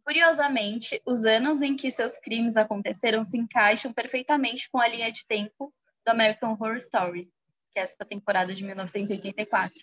Curiosamente, 0.04 1.02
os 1.06 1.26
anos 1.26 1.62
em 1.62 1.76
que 1.76 1.92
seus 1.92 2.18
crimes 2.18 2.58
aconteceram 2.58 3.24
se 3.26 3.38
encaixam 3.38 3.94
perfeitamente 3.94 4.70
com 4.72 4.80
a 4.80 4.88
linha 4.88 5.12
de 5.12 5.26
tempo 5.26 5.74
do 6.06 6.10
American 6.10 6.54
Horror 6.54 6.78
Story, 6.78 7.32
que 7.72 7.80
é 7.80 7.84
essa 7.84 8.06
temporada 8.06 8.54
de 8.54 8.64
1984. 8.66 9.80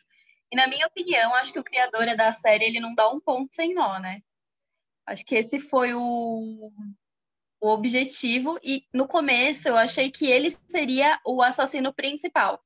E 0.50 0.56
na 0.56 0.66
minha 0.66 0.86
opinião, 0.86 1.34
acho 1.36 1.52
que 1.52 1.58
o 1.58 1.64
criador 1.64 2.06
da 2.16 2.32
série 2.32 2.64
ele 2.64 2.80
não 2.80 2.94
dá 2.94 3.08
um 3.10 3.20
ponto 3.20 3.54
sem 3.54 3.74
nó, 3.74 3.98
né? 3.98 4.20
Acho 5.06 5.24
que 5.24 5.36
esse 5.36 5.60
foi 5.60 5.94
o, 5.94 6.72
o 7.60 7.68
objetivo 7.68 8.58
e 8.62 8.84
no 8.92 9.06
começo 9.06 9.68
eu 9.68 9.76
achei 9.76 10.10
que 10.10 10.26
ele 10.26 10.50
seria 10.50 11.20
o 11.24 11.42
assassino 11.42 11.94
principal. 11.94 12.60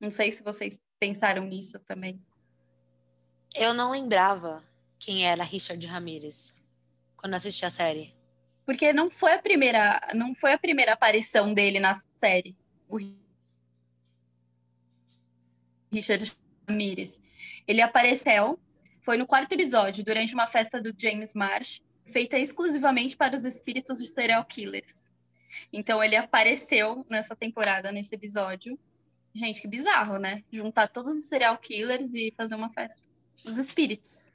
Não 0.00 0.10
sei 0.10 0.30
se 0.30 0.42
vocês 0.42 0.78
pensaram 0.98 1.44
nisso 1.44 1.78
também. 1.80 2.20
Eu 3.54 3.74
não 3.74 3.90
lembrava 3.90 4.64
quem 4.98 5.26
era 5.26 5.42
Richard 5.42 5.84
Ramirez 5.86 6.54
quando 7.16 7.34
assisti 7.34 7.64
a 7.66 7.70
série? 7.70 8.14
Porque 8.64 8.92
não 8.92 9.10
foi 9.10 9.34
a 9.34 9.38
primeira, 9.38 10.00
não 10.14 10.34
foi 10.34 10.52
a 10.52 10.58
primeira 10.58 10.92
aparição 10.92 11.52
dele 11.52 11.80
na 11.80 11.94
série. 12.16 12.56
O 12.88 12.98
Richard 15.90 16.32
Ramirez. 16.68 17.20
Ele 17.66 17.80
apareceu, 17.80 18.58
foi 19.00 19.16
no 19.16 19.26
quarto 19.26 19.52
episódio, 19.52 20.04
durante 20.04 20.34
uma 20.34 20.46
festa 20.46 20.80
do 20.80 20.94
James 20.96 21.34
Marsh, 21.34 21.82
feita 22.04 22.38
exclusivamente 22.38 23.16
para 23.16 23.34
os 23.34 23.44
espíritos 23.44 23.98
de 23.98 24.06
serial 24.06 24.44
killers. 24.44 25.10
Então 25.72 26.02
ele 26.02 26.14
apareceu 26.14 27.04
nessa 27.08 27.34
temporada, 27.34 27.90
nesse 27.90 28.14
episódio. 28.14 28.78
Gente, 29.34 29.60
que 29.60 29.68
bizarro, 29.68 30.18
né? 30.18 30.42
Juntar 30.50 30.88
todos 30.88 31.16
os 31.16 31.24
serial 31.24 31.56
killers 31.58 32.14
e 32.14 32.32
fazer 32.36 32.54
uma 32.54 32.72
festa 32.72 33.00
dos 33.44 33.58
espíritos. 33.58 34.32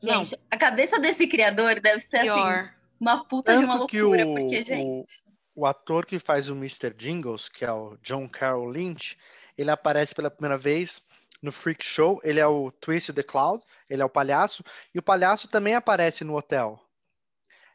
Gente, 0.00 0.32
Não. 0.32 0.38
a 0.50 0.56
cabeça 0.56 0.98
desse 0.98 1.26
criador 1.26 1.80
deve 1.80 2.00
ser 2.00 2.18
assim, 2.18 2.26
Pior. 2.26 2.58
assim, 2.58 2.70
uma 3.00 3.24
puta 3.24 3.52
Tanto 3.52 3.60
de 3.60 3.64
uma 3.64 3.74
loucura, 3.76 4.26
o, 4.26 4.34
porque, 4.34 4.64
gente. 4.64 5.08
O, 5.56 5.62
o 5.62 5.66
ator 5.66 6.06
que 6.06 6.18
faz 6.18 6.48
o 6.48 6.54
Mr. 6.54 6.94
Jingles, 6.96 7.48
que 7.48 7.64
é 7.64 7.72
o 7.72 7.96
John 8.02 8.28
Carroll 8.28 8.68
Lynch, 8.68 9.16
ele 9.56 9.70
aparece 9.70 10.14
pela 10.14 10.30
primeira 10.30 10.56
vez 10.56 11.02
no 11.42 11.50
Freak 11.50 11.84
Show. 11.84 12.20
Ele 12.22 12.38
é 12.38 12.46
o 12.46 12.70
Twist 12.70 13.12
the 13.12 13.22
Cloud, 13.22 13.64
ele 13.90 14.02
é 14.02 14.04
o 14.04 14.10
palhaço, 14.10 14.62
e 14.94 14.98
o 14.98 15.02
palhaço 15.02 15.48
também 15.48 15.74
aparece 15.74 16.22
no 16.22 16.36
hotel. 16.36 16.80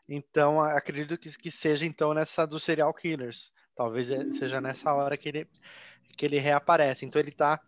Então, 0.08 0.62
acredito 0.62 1.18
que, 1.18 1.30
que 1.38 1.52
seja 1.52 1.86
então 1.86 2.14
nessa 2.14 2.46
dos 2.46 2.64
serial 2.64 2.94
killers. 2.94 3.52
Talvez 3.76 4.12
é, 4.12 4.30
seja 4.32 4.62
nessa 4.62 4.94
hora 4.94 5.18
que 5.18 5.30
ele, 5.30 5.48
que 6.16 6.26
ele 6.26 6.40
reaparece. 6.40 7.06
Então, 7.06 7.20
ele 7.20 7.32
tá 7.32 7.60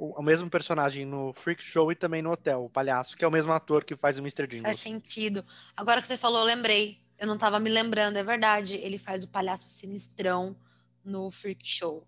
o, 0.00 0.18
o, 0.18 0.22
mesmo 0.22 0.48
personagem 0.48 1.04
no 1.04 1.32
Freak 1.34 1.62
Show 1.62 1.92
e 1.92 1.94
também 1.94 2.22
no 2.22 2.32
Hotel, 2.32 2.64
o 2.64 2.70
palhaço, 2.70 3.14
que 3.16 3.24
é 3.24 3.28
o 3.28 3.30
mesmo 3.30 3.52
ator 3.52 3.84
que 3.84 3.94
faz 3.94 4.18
o 4.18 4.22
Mr. 4.22 4.46
Jingle. 4.46 4.64
Faz 4.64 4.80
sentido. 4.80 5.44
Agora 5.76 6.00
que 6.00 6.08
você 6.08 6.16
falou, 6.16 6.40
eu 6.40 6.46
lembrei. 6.46 6.98
Eu 7.18 7.26
não 7.26 7.36
tava 7.36 7.60
me 7.60 7.68
lembrando, 7.68 8.16
é 8.16 8.22
verdade. 8.22 8.76
Ele 8.76 8.96
faz 8.96 9.22
o 9.22 9.28
palhaço 9.28 9.68
sinistrão 9.68 10.56
no 11.04 11.30
Freak 11.30 11.66
Show. 11.66 12.06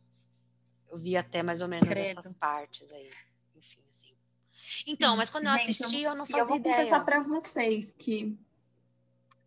Eu 0.91 0.97
vi 0.97 1.19
até 1.19 1.43
mais 1.43 1.61
ou 1.61 1.69
menos 1.69 1.87
Credo. 1.87 2.19
essas 2.19 2.33
partes 2.33 2.91
aí. 2.93 3.11
Enfim, 3.55 3.81
assim. 3.91 4.15
Então, 4.87 5.15
mas 5.15 5.29
quando 5.29 5.47
eu 5.47 5.53
assisti, 5.53 6.03
eu 6.03 6.15
não 6.15 6.25
fazia 6.25 6.41
ideia. 6.41 6.43
Eu 6.43 6.49
vou 6.49 6.57
ideia. 6.57 6.77
confessar 6.77 7.05
pra 7.05 7.21
vocês 7.21 7.93
que. 7.93 8.35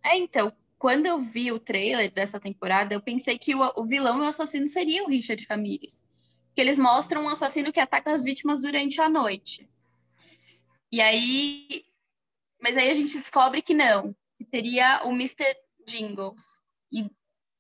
É, 0.04 0.16
então, 0.16 0.54
quando 0.78 1.08
eu 1.08 1.18
vi 1.18 1.52
o 1.52 1.60
trailer 1.60 2.12
dessa 2.14 2.40
temporada, 2.40 2.94
eu 2.94 3.02
pensei 3.02 3.40
que 3.40 3.56
o, 3.56 3.74
o 3.76 3.86
vilão 3.86 4.20
e 4.20 4.22
o 4.22 4.28
assassino 4.28 4.68
seria 4.68 5.04
o 5.04 5.08
Richard 5.08 5.44
Ramirez 5.50 6.04
que 6.56 6.62
eles 6.62 6.80
mostram 6.80 7.26
um 7.26 7.30
assassino 7.30 7.74
que 7.74 7.80
ataca 7.82 8.13
as 8.13 8.24
vítimas 8.24 8.62
durante 8.62 9.02
a 9.02 9.10
noite. 9.10 9.70
E 10.91 11.02
aí. 11.02 11.86
Mas 12.62 12.78
aí 12.78 12.89
a 12.89 12.94
gente 12.94 13.18
descobre 13.18 13.62
que 13.62 13.74
não, 13.74 14.15
que 14.38 14.46
teria 14.46 15.04
o 15.04 15.12
Mr. 15.12 15.46
Jingles. 15.86 16.63
E 16.91 17.12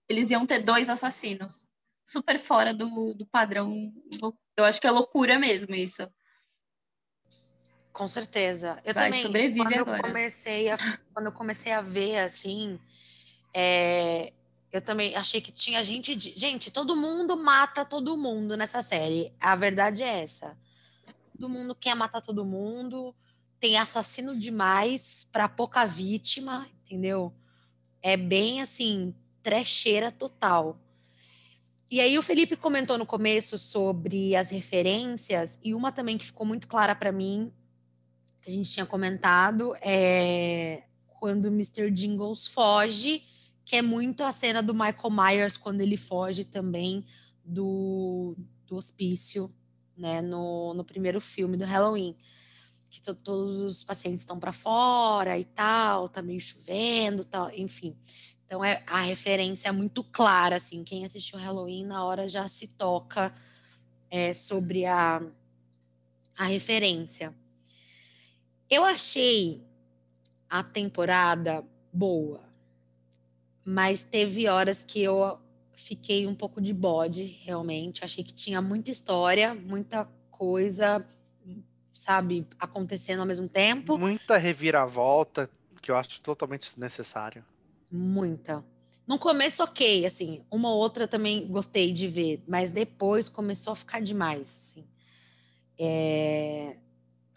eles 0.07 0.31
iam 0.31 0.45
ter 0.45 0.63
dois 0.63 0.89
assassinos. 0.89 1.67
Super 2.05 2.39
fora 2.39 2.73
do, 2.73 3.13
do 3.13 3.25
padrão. 3.25 3.93
Eu 4.55 4.63
acho 4.63 4.79
que 4.79 4.87
é 4.87 4.91
loucura 4.91 5.37
mesmo 5.37 5.75
isso. 5.75 6.07
Com 7.91 8.07
certeza. 8.07 8.81
Eu 8.85 8.93
Vai, 8.93 9.11
também, 9.11 9.55
quando 9.55 9.73
agora. 9.73 9.97
eu 9.97 10.03
comecei 10.03 10.69
a, 10.69 10.77
quando 11.13 11.25
eu 11.25 11.31
comecei 11.31 11.71
a 11.71 11.81
ver 11.81 12.19
assim, 12.19 12.79
é, 13.53 14.33
eu 14.75 14.81
também 14.81 15.15
achei 15.15 15.39
que 15.39 15.53
tinha 15.53 15.81
gente. 15.85 16.13
De... 16.13 16.33
Gente, 16.37 16.69
todo 16.69 16.97
mundo 16.97 17.37
mata 17.37 17.85
todo 17.85 18.17
mundo 18.17 18.57
nessa 18.57 18.81
série. 18.81 19.33
A 19.39 19.55
verdade 19.55 20.03
é 20.03 20.19
essa. 20.19 20.57
Todo 21.31 21.47
mundo 21.47 21.73
quer 21.73 21.95
matar 21.95 22.19
todo 22.19 22.43
mundo. 22.43 23.15
Tem 23.57 23.77
assassino 23.77 24.37
demais 24.37 25.29
para 25.31 25.47
pouca 25.47 25.85
vítima, 25.85 26.67
entendeu? 26.83 27.33
É 28.01 28.17
bem 28.17 28.59
assim, 28.59 29.15
trecheira 29.41 30.11
total. 30.11 30.77
E 31.89 32.01
aí 32.01 32.19
o 32.19 32.23
Felipe 32.23 32.57
comentou 32.57 32.97
no 32.97 33.05
começo 33.05 33.57
sobre 33.57 34.35
as 34.35 34.49
referências 34.49 35.57
e 35.63 35.73
uma 35.73 35.89
também 35.89 36.17
que 36.17 36.25
ficou 36.25 36.45
muito 36.45 36.67
clara 36.67 36.93
para 36.93 37.13
mim, 37.13 37.49
que 38.41 38.49
a 38.49 38.53
gente 38.53 38.69
tinha 38.69 38.85
comentado, 38.85 39.73
é 39.81 40.83
quando 41.17 41.47
Mr. 41.47 41.89
Jingles 41.89 42.45
foge 42.47 43.23
que 43.65 43.75
é 43.75 43.81
muito 43.81 44.23
a 44.23 44.31
cena 44.31 44.61
do 44.61 44.75
Michael 44.75 45.09
Myers 45.09 45.57
quando 45.57 45.81
ele 45.81 45.97
foge 45.97 46.45
também 46.45 47.03
do, 47.43 48.37
do 48.67 48.75
hospício, 48.75 49.51
né, 49.97 50.21
no, 50.21 50.75
no 50.75 50.83
primeiro 50.83 51.19
filme 51.19 51.57
do 51.57 51.65
Halloween. 51.65 52.15
Que 52.91 53.01
to, 53.01 53.15
todos 53.15 53.57
os 53.57 53.83
pacientes 53.83 54.21
estão 54.21 54.39
para 54.39 54.53
fora 54.53 55.37
e 55.37 55.43
tal, 55.43 56.07
tá 56.07 56.21
meio 56.21 56.39
chovendo, 56.39 57.25
tal, 57.25 57.49
enfim. 57.51 57.97
Então 58.45 58.63
é 58.63 58.83
a 58.85 59.01
referência 59.01 59.69
é 59.69 59.71
muito 59.71 60.03
clara, 60.03 60.57
assim, 60.57 60.83
quem 60.83 61.03
assistiu 61.03 61.39
Halloween 61.39 61.85
na 61.85 62.05
hora 62.05 62.29
já 62.29 62.47
se 62.47 62.67
toca 62.67 63.33
é, 64.11 64.31
sobre 64.35 64.85
a, 64.85 65.21
a 66.37 66.45
referência. 66.45 67.35
Eu 68.69 68.85
achei 68.85 69.63
a 70.47 70.63
temporada 70.63 71.65
boa 71.91 72.45
mas 73.65 74.03
teve 74.03 74.47
horas 74.47 74.83
que 74.83 75.01
eu 75.01 75.39
fiquei 75.73 76.27
um 76.27 76.35
pouco 76.35 76.61
de 76.61 76.73
bode, 76.73 77.23
realmente. 77.43 78.05
Achei 78.05 78.23
que 78.23 78.33
tinha 78.33 78.61
muita 78.61 78.91
história, 78.91 79.55
muita 79.55 80.07
coisa, 80.29 81.05
sabe, 81.91 82.47
acontecendo 82.59 83.21
ao 83.21 83.25
mesmo 83.25 83.49
tempo. 83.49 83.97
Muita 83.97 84.37
reviravolta 84.37 85.49
que 85.81 85.91
eu 85.91 85.95
acho 85.95 86.21
totalmente 86.21 86.63
desnecessário. 86.63 87.45
Muita. 87.91 88.63
No 89.07 89.19
começo, 89.19 89.63
ok, 89.63 90.05
assim, 90.05 90.43
uma 90.49 90.69
ou 90.69 90.77
outra 90.77 91.07
também 91.07 91.47
gostei 91.47 91.91
de 91.91 92.07
ver, 92.07 92.43
mas 92.47 92.73
depois 92.73 93.29
começou 93.29 93.73
a 93.73 93.75
ficar 93.75 94.01
demais, 94.01 94.41
assim. 94.41 94.87
É... 95.77 96.77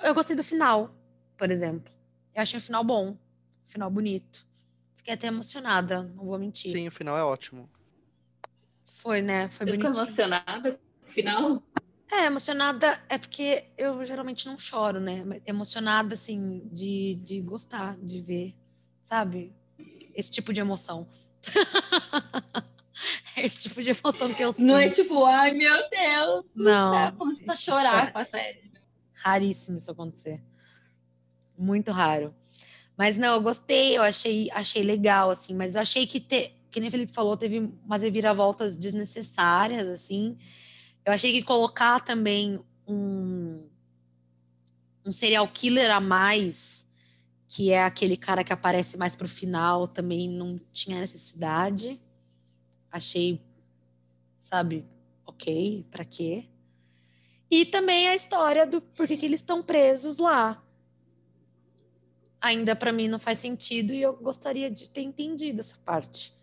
Eu 0.02 0.14
gostei 0.14 0.34
do 0.34 0.42
final, 0.42 0.94
por 1.36 1.50
exemplo. 1.50 1.92
Eu 2.34 2.40
achei 2.40 2.58
o 2.58 2.62
final 2.62 2.82
bom, 2.82 3.10
o 3.10 3.70
final 3.70 3.90
bonito. 3.90 4.47
Fiquei 4.98 5.14
até 5.14 5.28
emocionada, 5.28 6.02
não 6.02 6.26
vou 6.26 6.38
mentir. 6.38 6.72
Sim, 6.72 6.88
o 6.88 6.90
final 6.90 7.16
é 7.16 7.22
ótimo. 7.22 7.70
Foi, 8.84 9.22
né? 9.22 9.48
Foi 9.48 9.64
Você 9.64 9.72
bonitinho. 9.72 9.92
ficou 9.92 10.02
emocionada 10.02 10.72
com 10.72 11.06
o 11.06 11.08
final? 11.08 11.62
É, 12.10 12.24
emocionada 12.24 13.00
é 13.08 13.16
porque 13.16 13.64
eu 13.78 14.04
geralmente 14.04 14.46
não 14.46 14.58
choro, 14.58 14.98
né? 14.98 15.24
Emocionada, 15.46 16.14
assim, 16.14 16.68
de, 16.72 17.14
de 17.16 17.40
gostar, 17.40 17.96
de 17.98 18.20
ver, 18.20 18.56
sabe? 19.04 19.54
Esse 20.14 20.32
tipo 20.32 20.52
de 20.52 20.60
emoção. 20.60 21.08
Esse 23.36 23.68
tipo 23.68 23.80
de 23.82 23.90
emoção 23.90 24.34
que 24.34 24.42
eu 24.42 24.52
Não 24.58 24.76
é 24.76 24.88
tipo, 24.88 25.24
ai 25.24 25.52
meu 25.52 25.88
Deus. 25.88 26.44
Não. 26.56 26.98
É, 26.98 27.12
começa 27.12 27.52
a 27.52 27.56
chorar 27.56 28.12
com 28.12 28.18
a 28.18 28.24
série. 28.24 28.72
Raríssimo 29.12 29.76
isso 29.76 29.90
acontecer. 29.92 30.42
Muito 31.56 31.92
raro. 31.92 32.34
Mas 32.98 33.16
não, 33.16 33.34
eu 33.34 33.40
gostei, 33.40 33.96
eu 33.96 34.02
achei, 34.02 34.50
achei 34.50 34.82
legal, 34.82 35.30
assim, 35.30 35.54
mas 35.54 35.76
eu 35.76 35.80
achei 35.80 36.04
que, 36.04 36.18
te, 36.18 36.52
que 36.68 36.80
nem 36.80 36.88
o 36.88 36.90
Felipe 36.90 37.12
falou, 37.12 37.36
teve 37.36 37.60
umas 37.84 38.02
reviravoltas 38.02 38.76
desnecessárias, 38.76 39.88
assim. 39.88 40.36
Eu 41.04 41.12
achei 41.12 41.30
que 41.30 41.40
colocar 41.40 42.00
também 42.00 42.58
um, 42.88 43.64
um 45.06 45.12
serial 45.12 45.46
killer 45.46 45.92
a 45.92 46.00
mais, 46.00 46.88
que 47.46 47.70
é 47.70 47.84
aquele 47.84 48.16
cara 48.16 48.42
que 48.42 48.52
aparece 48.52 48.96
mais 48.96 49.14
pro 49.14 49.28
final, 49.28 49.86
também 49.86 50.28
não 50.28 50.58
tinha 50.72 50.98
necessidade. 50.98 52.00
Achei, 52.90 53.40
sabe, 54.40 54.84
ok, 55.24 55.86
para 55.88 56.04
quê? 56.04 56.48
E 57.48 57.64
também 57.64 58.08
a 58.08 58.16
história 58.16 58.66
do 58.66 58.80
porquê 58.80 59.16
que 59.16 59.24
eles 59.24 59.40
estão 59.40 59.62
presos 59.62 60.18
lá 60.18 60.60
ainda 62.40 62.74
para 62.76 62.92
mim 62.92 63.08
não 63.08 63.18
faz 63.18 63.38
sentido 63.38 63.92
e 63.92 64.02
eu 64.02 64.14
gostaria 64.16 64.70
de 64.70 64.88
ter 64.90 65.02
entendido 65.02 65.60
essa 65.60 65.76
parte. 65.84 66.36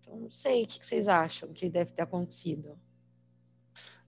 Então, 0.00 0.16
não 0.16 0.30
sei 0.30 0.64
o 0.64 0.66
que 0.66 0.86
vocês 0.86 1.08
acham 1.08 1.52
que 1.52 1.68
deve 1.68 1.92
ter 1.92 2.02
acontecido. 2.02 2.78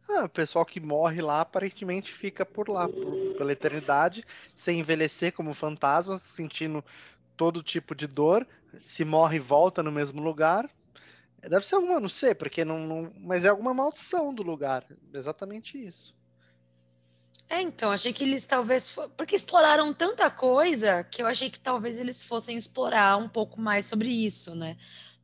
Ah, 0.08 0.24
o 0.24 0.28
pessoal 0.28 0.64
que 0.64 0.80
morre 0.80 1.20
lá 1.20 1.42
aparentemente 1.42 2.14
fica 2.14 2.46
por 2.46 2.68
lá, 2.68 2.88
por, 2.88 3.36
pela 3.36 3.52
eternidade, 3.52 4.24
sem 4.54 4.80
envelhecer 4.80 5.34
como 5.34 5.52
fantasma, 5.52 6.18
sentindo 6.18 6.82
todo 7.36 7.62
tipo 7.62 7.94
de 7.94 8.06
dor. 8.06 8.46
Se 8.80 9.04
morre, 9.04 9.38
volta 9.38 9.82
no 9.82 9.92
mesmo 9.92 10.22
lugar. 10.22 10.70
Deve 11.40 11.64
ser 11.64 11.74
alguma, 11.74 12.00
não 12.00 12.08
sei, 12.08 12.34
porque 12.34 12.64
não, 12.64 12.78
não 12.78 13.12
mas 13.18 13.44
é 13.44 13.48
alguma 13.48 13.74
maldição 13.74 14.32
do 14.32 14.42
lugar. 14.42 14.86
Exatamente 15.12 15.78
isso. 15.78 16.17
É, 17.50 17.62
então, 17.62 17.90
achei 17.90 18.12
que 18.12 18.24
eles 18.24 18.44
talvez. 18.44 18.90
Porque 19.16 19.34
exploraram 19.34 19.92
tanta 19.94 20.30
coisa 20.30 21.02
que 21.04 21.22
eu 21.22 21.26
achei 21.26 21.48
que 21.48 21.58
talvez 21.58 21.98
eles 21.98 22.22
fossem 22.22 22.56
explorar 22.56 23.16
um 23.16 23.28
pouco 23.28 23.60
mais 23.60 23.86
sobre 23.86 24.08
isso, 24.08 24.54
né? 24.54 24.76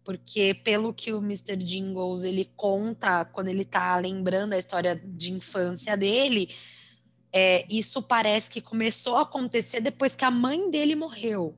Porque, 0.03 0.55
pelo 0.55 0.93
que 0.93 1.13
o 1.13 1.19
Mr. 1.19 1.57
Jingles 1.57 2.25
ele 2.25 2.51
conta 2.57 3.25
quando 3.27 3.49
ele 3.49 3.65
tá 3.65 3.97
lembrando 3.97 4.55
a 4.55 4.59
história 4.59 4.95
de 4.97 5.33
infância 5.33 5.97
dele, 5.97 6.49
é, 7.33 7.67
isso 7.69 8.03
parece 8.03 8.51
que 8.51 8.61
começou 8.61 9.17
a 9.17 9.23
acontecer 9.23 9.81
depois 9.81 10.15
que 10.15 10.25
a 10.25 10.31
mãe 10.31 10.71
dele 10.71 10.95
morreu. 10.95 11.55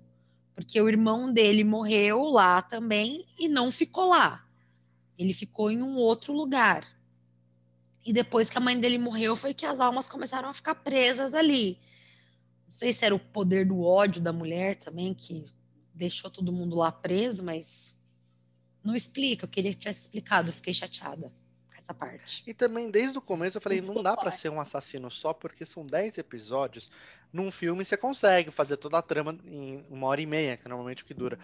Porque 0.54 0.80
o 0.80 0.88
irmão 0.88 1.32
dele 1.32 1.62
morreu 1.64 2.22
lá 2.24 2.62
também 2.62 3.26
e 3.38 3.48
não 3.48 3.70
ficou 3.70 4.08
lá. 4.08 4.44
Ele 5.18 5.32
ficou 5.32 5.70
em 5.70 5.82
um 5.82 5.96
outro 5.96 6.32
lugar. 6.32 6.95
E 8.06 8.12
depois 8.12 8.48
que 8.48 8.56
a 8.56 8.60
mãe 8.60 8.78
dele 8.78 8.98
morreu, 8.98 9.34
foi 9.34 9.52
que 9.52 9.66
as 9.66 9.80
almas 9.80 10.06
começaram 10.06 10.48
a 10.48 10.54
ficar 10.54 10.76
presas 10.76 11.34
ali. 11.34 11.80
Não 12.64 12.70
sei 12.70 12.92
se 12.92 13.04
era 13.04 13.12
o 13.12 13.18
poder 13.18 13.66
do 13.66 13.82
ódio 13.82 14.22
da 14.22 14.32
mulher 14.32 14.76
também, 14.76 15.12
que 15.12 15.44
deixou 15.92 16.30
todo 16.30 16.52
mundo 16.52 16.76
lá 16.76 16.92
preso, 16.92 17.42
mas 17.42 18.00
não 18.84 18.94
explica. 18.94 19.44
Eu 19.44 19.48
queria 19.48 19.72
que 19.72 19.78
tivesse 19.78 20.02
explicado, 20.02 20.50
eu 20.50 20.52
fiquei 20.52 20.72
chateada 20.72 21.32
com 21.68 21.76
essa 21.76 21.92
parte. 21.92 22.44
E 22.46 22.54
também, 22.54 22.88
desde 22.88 23.18
o 23.18 23.20
começo, 23.20 23.56
eu 23.56 23.60
falei, 23.60 23.80
Não 23.80 23.94
não 23.94 24.02
dá 24.04 24.14
claro. 24.14 24.30
ser 24.30 24.50
um 24.50 24.60
assassino 24.60 25.10
só, 25.10 25.32
porque 25.32 25.66
são 25.66 25.84
10 25.84 26.18
episódios. 26.18 26.88
Num 27.32 27.50
filme 27.50 27.84
você 27.84 27.96
consegue 27.96 28.52
fazer 28.52 28.76
toda 28.76 28.98
a 28.98 29.02
trama 29.02 29.36
em 29.44 29.84
uma 29.90 30.06
hora 30.06 30.20
e 30.20 30.26
meia, 30.26 30.56
que 30.56 30.64
é 30.64 30.68
normalmente 30.68 31.02
o 31.02 31.06
que 31.06 31.12
dura. 31.12 31.40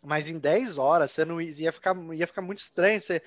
Mas 0.00 0.30
em 0.30 0.38
10 0.38 0.78
horas, 0.78 1.10
você 1.10 1.24
não 1.24 1.40
ia 1.40 1.72
ficar, 1.72 1.96
ia 2.14 2.28
ficar 2.28 2.42
muito 2.42 2.58
estranho. 2.58 3.00
Você, 3.00 3.20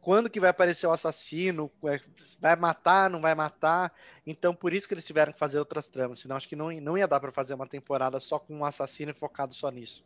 quando 0.00 0.30
que 0.30 0.40
vai 0.40 0.50
aparecer 0.50 0.86
o 0.86 0.92
assassino? 0.92 1.70
É, 1.84 2.00
Vai 2.40 2.56
matar, 2.56 3.10
não 3.10 3.20
vai 3.20 3.34
matar? 3.34 3.92
Então, 4.26 4.54
por 4.54 4.72
isso 4.72 4.86
que 4.86 4.94
eles 4.94 5.04
tiveram 5.04 5.32
que 5.32 5.38
fazer 5.38 5.58
outras 5.58 5.88
tramas. 5.88 6.20
Senão, 6.20 6.36
acho 6.36 6.48
que 6.48 6.56
não, 6.56 6.70
não 6.80 6.96
ia 6.96 7.08
dar 7.08 7.20
pra 7.20 7.32
fazer 7.32 7.54
uma 7.54 7.66
temporada 7.66 8.20
só 8.20 8.38
com 8.38 8.56
um 8.56 8.64
assassino 8.64 9.10
e 9.10 9.14
focado 9.14 9.52
só 9.54 9.70
nisso. 9.70 10.04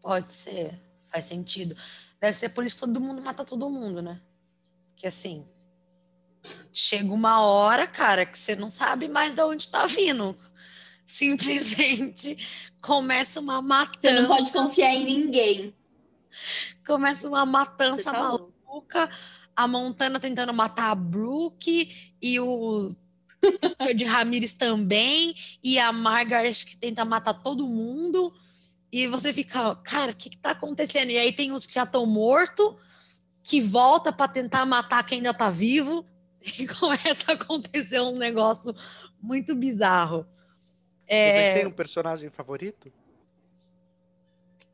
Pode 0.00 0.32
ser, 0.32 0.80
faz 1.10 1.24
sentido. 1.26 1.76
Deve 2.20 2.32
ser 2.32 2.50
por 2.50 2.64
isso 2.64 2.76
que 2.76 2.86
todo 2.86 3.00
mundo 3.00 3.20
mata 3.22 3.44
todo 3.44 3.68
mundo, 3.68 4.00
né? 4.00 4.20
Que 4.96 5.06
assim, 5.06 5.46
chega 6.72 7.12
uma 7.12 7.42
hora, 7.42 7.86
cara, 7.86 8.24
que 8.24 8.38
você 8.38 8.56
não 8.56 8.70
sabe 8.70 9.08
mais 9.08 9.34
de 9.34 9.42
onde 9.42 9.68
tá 9.68 9.84
vindo. 9.86 10.36
Simplesmente 11.06 12.36
começa 12.80 13.40
uma 13.40 13.60
Você 13.60 14.12
não 14.12 14.26
pode 14.26 14.44
matança, 14.44 14.52
confiar 14.52 14.94
em 14.94 15.04
ninguém. 15.04 15.74
Começa 16.86 17.28
uma 17.28 17.46
matança 17.46 18.12
tá 18.12 18.12
maluca, 18.12 19.10
a 19.54 19.66
Montana 19.66 20.20
tentando 20.20 20.52
matar 20.52 20.90
a 20.90 20.94
Brooke 20.94 22.12
e 22.20 22.40
o 22.40 22.94
de 23.94 24.04
Ramirez 24.04 24.54
também, 24.54 25.34
e 25.62 25.78
a 25.78 25.92
Margaret 25.92 26.52
que 26.64 26.76
tenta 26.76 27.04
matar 27.04 27.34
todo 27.34 27.66
mundo. 27.66 28.34
E 28.90 29.06
você 29.06 29.32
fica, 29.32 29.74
cara, 29.76 30.12
o 30.12 30.16
que, 30.16 30.30
que 30.30 30.38
tá 30.38 30.50
acontecendo? 30.52 31.10
E 31.10 31.18
aí 31.18 31.32
tem 31.32 31.52
uns 31.52 31.66
que 31.66 31.74
já 31.74 31.84
estão 31.84 32.06
mortos, 32.06 32.74
que 33.42 33.60
volta 33.60 34.12
para 34.12 34.28
tentar 34.28 34.64
matar 34.66 35.04
quem 35.04 35.18
ainda 35.18 35.34
tá 35.34 35.50
vivo, 35.50 36.04
e 36.58 36.66
começa 36.66 37.32
a 37.32 37.34
acontecer 37.34 38.00
um 38.00 38.16
negócio 38.16 38.74
muito 39.20 39.54
bizarro. 39.54 40.26
Vocês 41.08 41.08
É, 41.08 41.54
têm 41.58 41.66
um 41.66 41.72
personagem 41.72 42.30
favorito? 42.30 42.92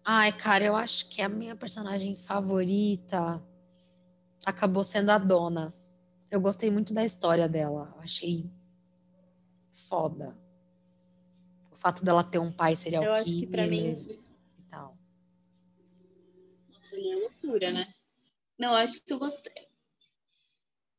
Ai, 0.05 0.33
cara, 0.33 0.65
eu 0.65 0.75
acho 0.75 1.09
que 1.09 1.23
a 1.23 1.29
minha 1.29 1.55
personagem 1.55 2.17
favorita 2.17 3.41
acabou 4.45 4.83
sendo 4.83 5.11
a 5.11 5.19
Dona. 5.19 5.73
Eu 6.31 6.41
gostei 6.41 6.71
muito 6.71 6.93
da 6.93 7.05
história 7.05 7.49
dela. 7.49 7.95
Achei 7.99 8.51
foda. 9.73 10.37
O 11.71 11.77
fato 11.77 12.05
dela 12.05 12.25
ter 12.25 12.39
um 12.39 12.51
pai 12.51 12.75
serial 12.75 13.05
Eu 13.05 13.13
acho 13.13 13.25
que 13.25 13.47
pra 13.47 13.63
killer 13.65 13.97
mim. 13.97 14.21
e 14.59 14.63
tal. 14.65 14.97
Nossa, 16.69 16.97
ali 16.97 17.11
é 17.11 17.17
loucura, 17.17 17.71
né? 17.71 17.95
Não, 18.59 18.75
acho 18.75 19.01
que 19.05 19.13
eu 19.13 19.19
gostei. 19.21 19.69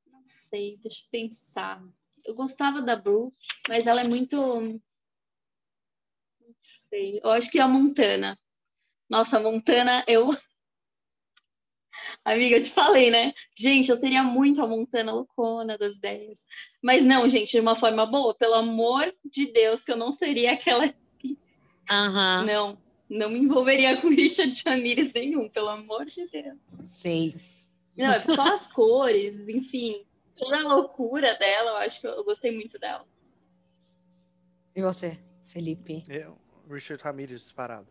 Não 0.08 0.22
sei, 0.24 0.78
deixa 0.78 1.04
eu 1.04 1.10
pensar. 1.12 1.84
Eu 2.24 2.36
gostava 2.36 2.82
da 2.82 2.96
Brooke, 2.96 3.36
mas 3.68 3.86
ela 3.86 4.00
é 4.02 4.08
muito. 4.08 4.38
Não 4.38 4.82
sei. 6.62 7.20
Eu 7.22 7.32
acho 7.32 7.52
que 7.52 7.60
a 7.60 7.68
Montana. 7.68 8.40
Nossa, 9.10 9.38
a 9.38 9.42
Montana, 9.42 10.04
eu. 10.08 10.30
Amiga, 12.26 12.58
eu 12.58 12.62
te 12.64 12.72
falei, 12.72 13.12
né? 13.12 13.34
Gente, 13.56 13.90
eu 13.90 13.96
seria 13.96 14.24
muito 14.24 14.62
a 14.62 14.68
Montana 14.68 15.14
loucona 15.14 15.78
das 15.78 15.96
ideias. 15.96 16.46
Mas 16.82 17.06
não, 17.06 17.28
gente, 17.28 17.52
de 17.52 17.60
uma 17.60 17.76
forma 17.76 18.06
boa. 18.06 18.34
Pelo 18.34 18.56
amor 18.56 19.14
de 19.24 19.52
Deus, 19.52 19.82
que 19.82 19.92
eu 19.92 19.98
não 19.98 20.12
seria 20.12 20.54
aquela 20.54 20.94
Aham, 21.92 22.46
Não, 22.46 22.78
não 23.10 23.30
me 23.30 23.40
envolveria 23.40 24.00
com 24.00 24.10
Richard 24.10 24.62
Ramirez 24.66 25.12
nenhum, 25.14 25.50
pelo 25.50 25.70
amor 25.70 26.06
de 26.06 26.28
Deus. 26.28 26.58
sei. 26.86 27.36
Não, 27.96 28.12
é 28.12 28.20
só 28.22 28.54
as 28.54 28.66
cores, 28.66 29.48
enfim, 29.50 30.04
toda 30.36 30.60
a 30.60 30.76
loucura 30.76 31.36
dela, 31.36 31.72
eu 31.72 31.78
acho 31.78 32.02
que 32.02 32.08
eu 32.08 32.24
gostei 32.24 32.52
muito 32.52 32.80
dela. 32.80 33.06
E 34.76 34.82
você, 34.82 35.20
Felipe? 35.46 36.04
Eu, 36.10 36.36
Richard 36.68 37.04
Ramirez 37.04 37.42
disparado. 37.42 37.88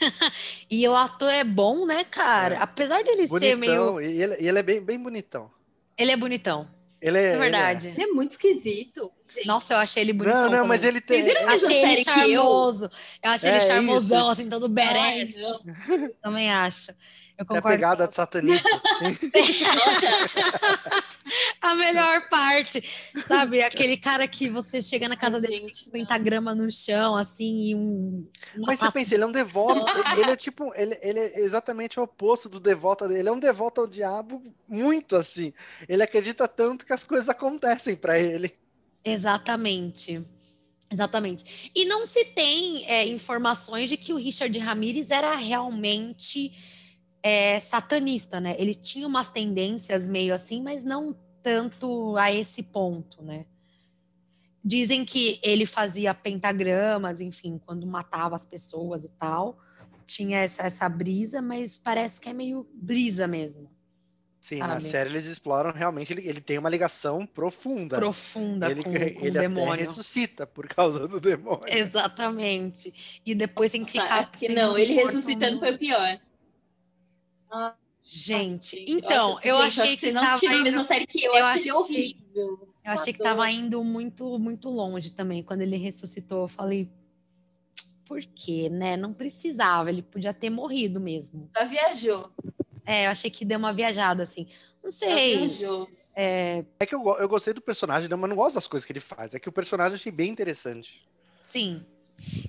E 0.70 0.86
o 0.88 0.94
ator 0.96 1.30
é 1.30 1.44
bom, 1.44 1.86
né, 1.86 2.04
cara? 2.04 2.56
É. 2.56 2.58
Apesar 2.60 3.02
dele 3.02 3.26
ser 3.26 3.56
meio. 3.56 3.92
Bonitão, 3.92 4.00
e 4.02 4.22
ele, 4.22 4.36
e 4.40 4.48
ele 4.48 4.58
é 4.58 4.62
bem, 4.62 4.80
bem 4.82 4.98
bonitão. 4.98 5.50
Ele 5.96 6.10
é 6.12 6.16
bonitão. 6.16 6.68
Ele 7.00 7.16
é, 7.16 7.22
É 7.22 7.30
ele 7.30 7.38
verdade. 7.38 7.88
Ele 7.88 8.02
é 8.02 8.06
muito 8.08 8.32
esquisito, 8.32 9.10
gente. 9.32 9.46
Nossa, 9.46 9.74
eu 9.74 9.78
achei 9.78 10.02
ele 10.02 10.10
é- 10.10 10.14
bonitão. 10.14 10.42
Não, 10.44 10.50
não, 10.50 10.66
mas 10.66 10.80
também. 10.80 10.96
ele 10.96 11.00
tem. 11.00 11.22
Vocês 11.22 11.26
viram 11.32 11.48
a 11.48 11.50
mesma 11.52 11.68
Achei 11.68 11.82
ele 11.82 11.96
série 12.04 12.04
que 12.26 12.32
eu? 12.32 12.42
charmoso. 12.42 12.90
Eu 13.22 13.30
achei 13.30 13.50
É, 13.50 13.52
ele 13.56 13.60
charmosão, 13.64 14.20
isso. 14.20 14.30
assim, 14.30 14.48
todo 14.50 14.68
não. 15.36 15.60
Também 16.22 16.50
acho. 16.52 16.92
Eu 17.38 17.46
Tem 17.46 17.56
a 17.56 17.60
concordo. 17.60 17.76
pegada 17.76 18.08
de 18.08 18.14
satanista. 18.14 18.68
assim. 18.68 19.16
A 21.60 21.74
melhor 21.74 22.28
parte, 22.28 22.82
sabe? 23.26 23.60
Aquele 23.62 23.96
cara 23.96 24.26
que 24.26 24.48
você 24.48 24.80
chega 24.80 25.08
na 25.08 25.16
casa 25.16 25.38
dele 25.40 25.56
gente, 25.58 25.90
tem 25.90 26.00
50 26.02 26.18
gramas 26.18 26.56
no 26.56 26.70
chão, 26.72 27.14
assim, 27.16 27.68
e 27.68 27.74
um. 27.74 28.26
Mas 28.66 28.80
você 28.80 28.90
pensa, 28.92 29.14
ele 29.14 29.24
é 29.24 29.26
um 29.26 29.32
devoto. 29.32 29.84
ele 30.18 30.30
é 30.30 30.36
tipo, 30.36 30.72
ele, 30.74 30.98
ele 31.02 31.18
é 31.18 31.40
exatamente 31.40 32.00
o 32.00 32.02
oposto 32.04 32.48
do 32.48 32.58
devoto 32.58 33.06
dele. 33.06 33.20
Ele 33.20 33.28
é 33.28 33.32
um 33.32 33.38
devoto 33.38 33.82
ao 33.82 33.86
diabo 33.86 34.42
muito 34.66 35.16
assim. 35.16 35.52
Ele 35.88 36.02
acredita 36.02 36.48
tanto 36.48 36.86
que 36.86 36.92
as 36.92 37.04
coisas 37.04 37.28
acontecem 37.28 37.94
pra 37.94 38.18
ele. 38.18 38.54
Exatamente. 39.04 40.24
Exatamente. 40.90 41.70
E 41.74 41.84
não 41.84 42.06
se 42.06 42.24
tem 42.26 42.86
é, 42.86 43.06
informações 43.06 43.90
de 43.90 43.96
que 43.96 44.12
o 44.12 44.16
Richard 44.16 44.56
Ramirez 44.58 45.10
era 45.10 45.34
realmente 45.34 46.52
é, 47.22 47.58
satanista, 47.60 48.40
né? 48.40 48.54
Ele 48.58 48.74
tinha 48.74 49.06
umas 49.06 49.28
tendências 49.28 50.06
meio 50.06 50.34
assim, 50.34 50.62
mas 50.62 50.84
não 50.84 51.16
tanto 51.42 52.16
a 52.16 52.32
esse 52.32 52.62
ponto, 52.62 53.22
né? 53.22 53.46
Dizem 54.64 55.04
que 55.04 55.40
ele 55.42 55.64
fazia 55.64 56.12
pentagramas, 56.12 57.20
enfim, 57.20 57.60
quando 57.64 57.86
matava 57.86 58.34
as 58.36 58.44
pessoas 58.44 59.04
e 59.04 59.08
tal. 59.08 59.58
Tinha 60.04 60.38
essa, 60.38 60.62
essa 60.62 60.88
brisa, 60.88 61.40
mas 61.40 61.78
parece 61.78 62.20
que 62.20 62.28
é 62.28 62.32
meio 62.32 62.68
brisa 62.74 63.26
mesmo. 63.26 63.70
Sim, 64.40 64.60
na 64.60 64.68
Sabe? 64.68 64.84
série 64.84 65.10
eles 65.10 65.26
exploram 65.26 65.72
realmente. 65.72 66.12
Ele, 66.12 66.26
ele 66.26 66.40
tem 66.40 66.58
uma 66.58 66.70
ligação 66.70 67.26
profunda. 67.26 67.96
Profunda 67.96 68.70
ele 68.70 68.82
com, 68.82 68.90
com 68.90 68.96
ele 69.24 69.38
o 69.38 69.40
demônio. 69.40 69.74
ressuscita 69.74 70.46
por 70.46 70.66
causa 70.66 71.06
do 71.08 71.20
demônio. 71.20 71.64
Exatamente. 71.66 73.20
E 73.24 73.34
depois 73.34 73.72
tem 73.72 73.84
que 73.84 73.92
ficar. 73.92 74.30
que 74.30 74.46
sendo 74.46 74.54
não, 74.54 74.78
ele 74.78 74.94
ressuscitando 74.94 75.58
foi 75.58 75.74
o 75.74 75.78
pior. 75.78 76.20
Ah, 77.50 77.74
Gente, 78.10 78.84
então, 78.88 79.38
eu 79.42 79.56
gente, 79.64 79.80
achei 79.82 79.96
que 79.96 80.10
não 80.12 80.22
tava 80.22 80.30
assistiram 80.36 80.54
a 80.54 80.56
indo, 80.58 80.64
mesma 80.64 80.84
série 80.84 81.06
que 81.06 81.22
eu, 81.22 81.34
eu 81.34 81.44
achei 81.44 81.60
achei- 81.60 81.72
horrível. 81.72 82.66
eu 82.84 82.92
achei 82.92 83.12
que 83.12 83.18
tava 83.22 83.50
indo 83.50 83.84
muito, 83.84 84.38
muito 84.38 84.70
longe 84.70 85.12
também. 85.12 85.42
Quando 85.42 85.60
ele 85.60 85.76
ressuscitou, 85.76 86.42
eu 86.42 86.48
falei, 86.48 86.90
por 88.06 88.20
quê, 88.24 88.70
né? 88.70 88.96
Não 88.96 89.12
precisava, 89.12 89.90
ele 89.90 90.00
podia 90.00 90.32
ter 90.32 90.48
morrido 90.48 90.98
mesmo. 90.98 91.50
Já 91.54 91.64
viajou. 91.64 92.30
É, 92.86 93.04
eu 93.06 93.10
achei 93.10 93.30
que 93.30 93.44
deu 93.44 93.58
uma 93.58 93.74
viajada, 93.74 94.22
assim. 94.22 94.46
Não 94.82 94.90
Já 94.90 94.96
sei. 94.98 95.36
viajou. 95.38 95.86
É, 96.16 96.64
É 96.80 96.86
que 96.86 96.94
eu, 96.94 97.02
eu 97.18 97.28
gostei 97.28 97.52
do 97.52 97.60
personagem, 97.60 98.08
mas 98.08 98.28
não 98.30 98.36
gosto 98.36 98.54
das 98.54 98.66
coisas 98.66 98.86
que 98.86 98.92
ele 98.92 99.00
faz. 99.00 99.34
É 99.34 99.38
que 99.38 99.48
o 99.50 99.52
personagem 99.52 99.92
eu 99.92 99.96
achei 99.96 100.10
bem 100.12 100.30
interessante. 100.30 101.06
sim. 101.44 101.84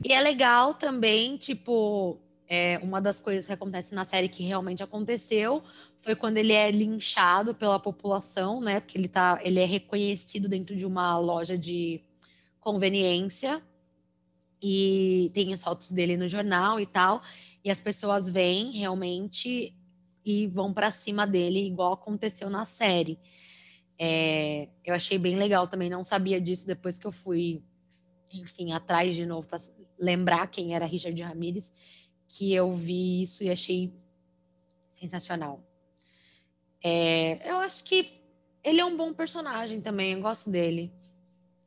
E 0.03 0.11
é 0.13 0.21
legal 0.21 0.73
também, 0.73 1.37
tipo, 1.37 2.17
é, 2.49 2.79
uma 2.79 2.99
das 2.99 3.19
coisas 3.19 3.45
que 3.45 3.53
acontece 3.53 3.93
na 3.93 4.03
série 4.03 4.27
que 4.27 4.41
realmente 4.41 4.81
aconteceu 4.81 5.63
foi 5.99 6.15
quando 6.15 6.37
ele 6.37 6.51
é 6.51 6.71
linchado 6.71 7.53
pela 7.53 7.79
população, 7.79 8.59
né? 8.59 8.79
Porque 8.79 8.97
ele 8.97 9.07
tá, 9.07 9.39
ele 9.43 9.59
é 9.59 9.65
reconhecido 9.65 10.49
dentro 10.49 10.75
de 10.75 10.83
uma 10.83 11.17
loja 11.19 11.55
de 11.55 12.01
conveniência 12.59 13.61
e 14.61 15.31
tem 15.33 15.53
as 15.53 15.63
fotos 15.63 15.91
dele 15.91 16.17
no 16.17 16.27
jornal 16.27 16.79
e 16.79 16.85
tal, 16.85 17.21
e 17.63 17.69
as 17.69 17.79
pessoas 17.79 18.29
vêm 18.29 18.71
realmente 18.71 19.73
e 20.25 20.47
vão 20.47 20.73
para 20.73 20.91
cima 20.91 21.25
dele, 21.25 21.65
igual 21.65 21.93
aconteceu 21.93 22.49
na 22.49 22.65
série. 22.65 23.17
É, 23.97 24.67
eu 24.83 24.93
achei 24.93 25.17
bem 25.17 25.35
legal 25.35 25.67
também, 25.67 25.89
não 25.89 26.03
sabia 26.03 26.41
disso 26.41 26.65
depois 26.65 26.97
que 26.97 27.05
eu 27.05 27.11
fui, 27.11 27.61
enfim, 28.33 28.71
atrás 28.73 29.15
de 29.15 29.25
novo 29.25 29.47
para 29.47 29.59
lembrar 29.99 30.47
quem 30.47 30.73
era 30.73 30.85
Richard 30.85 31.21
Ramirez, 31.21 31.73
que 32.29 32.53
eu 32.53 32.71
vi 32.71 33.23
isso 33.23 33.43
e 33.43 33.49
achei 33.49 33.91
sensacional. 34.89 35.63
É, 36.83 37.49
eu 37.49 37.57
acho 37.57 37.83
que 37.83 38.21
ele 38.63 38.79
é 38.79 38.85
um 38.85 38.95
bom 38.95 39.13
personagem 39.13 39.81
também, 39.81 40.13
eu 40.13 40.21
gosto 40.21 40.49
dele. 40.49 40.93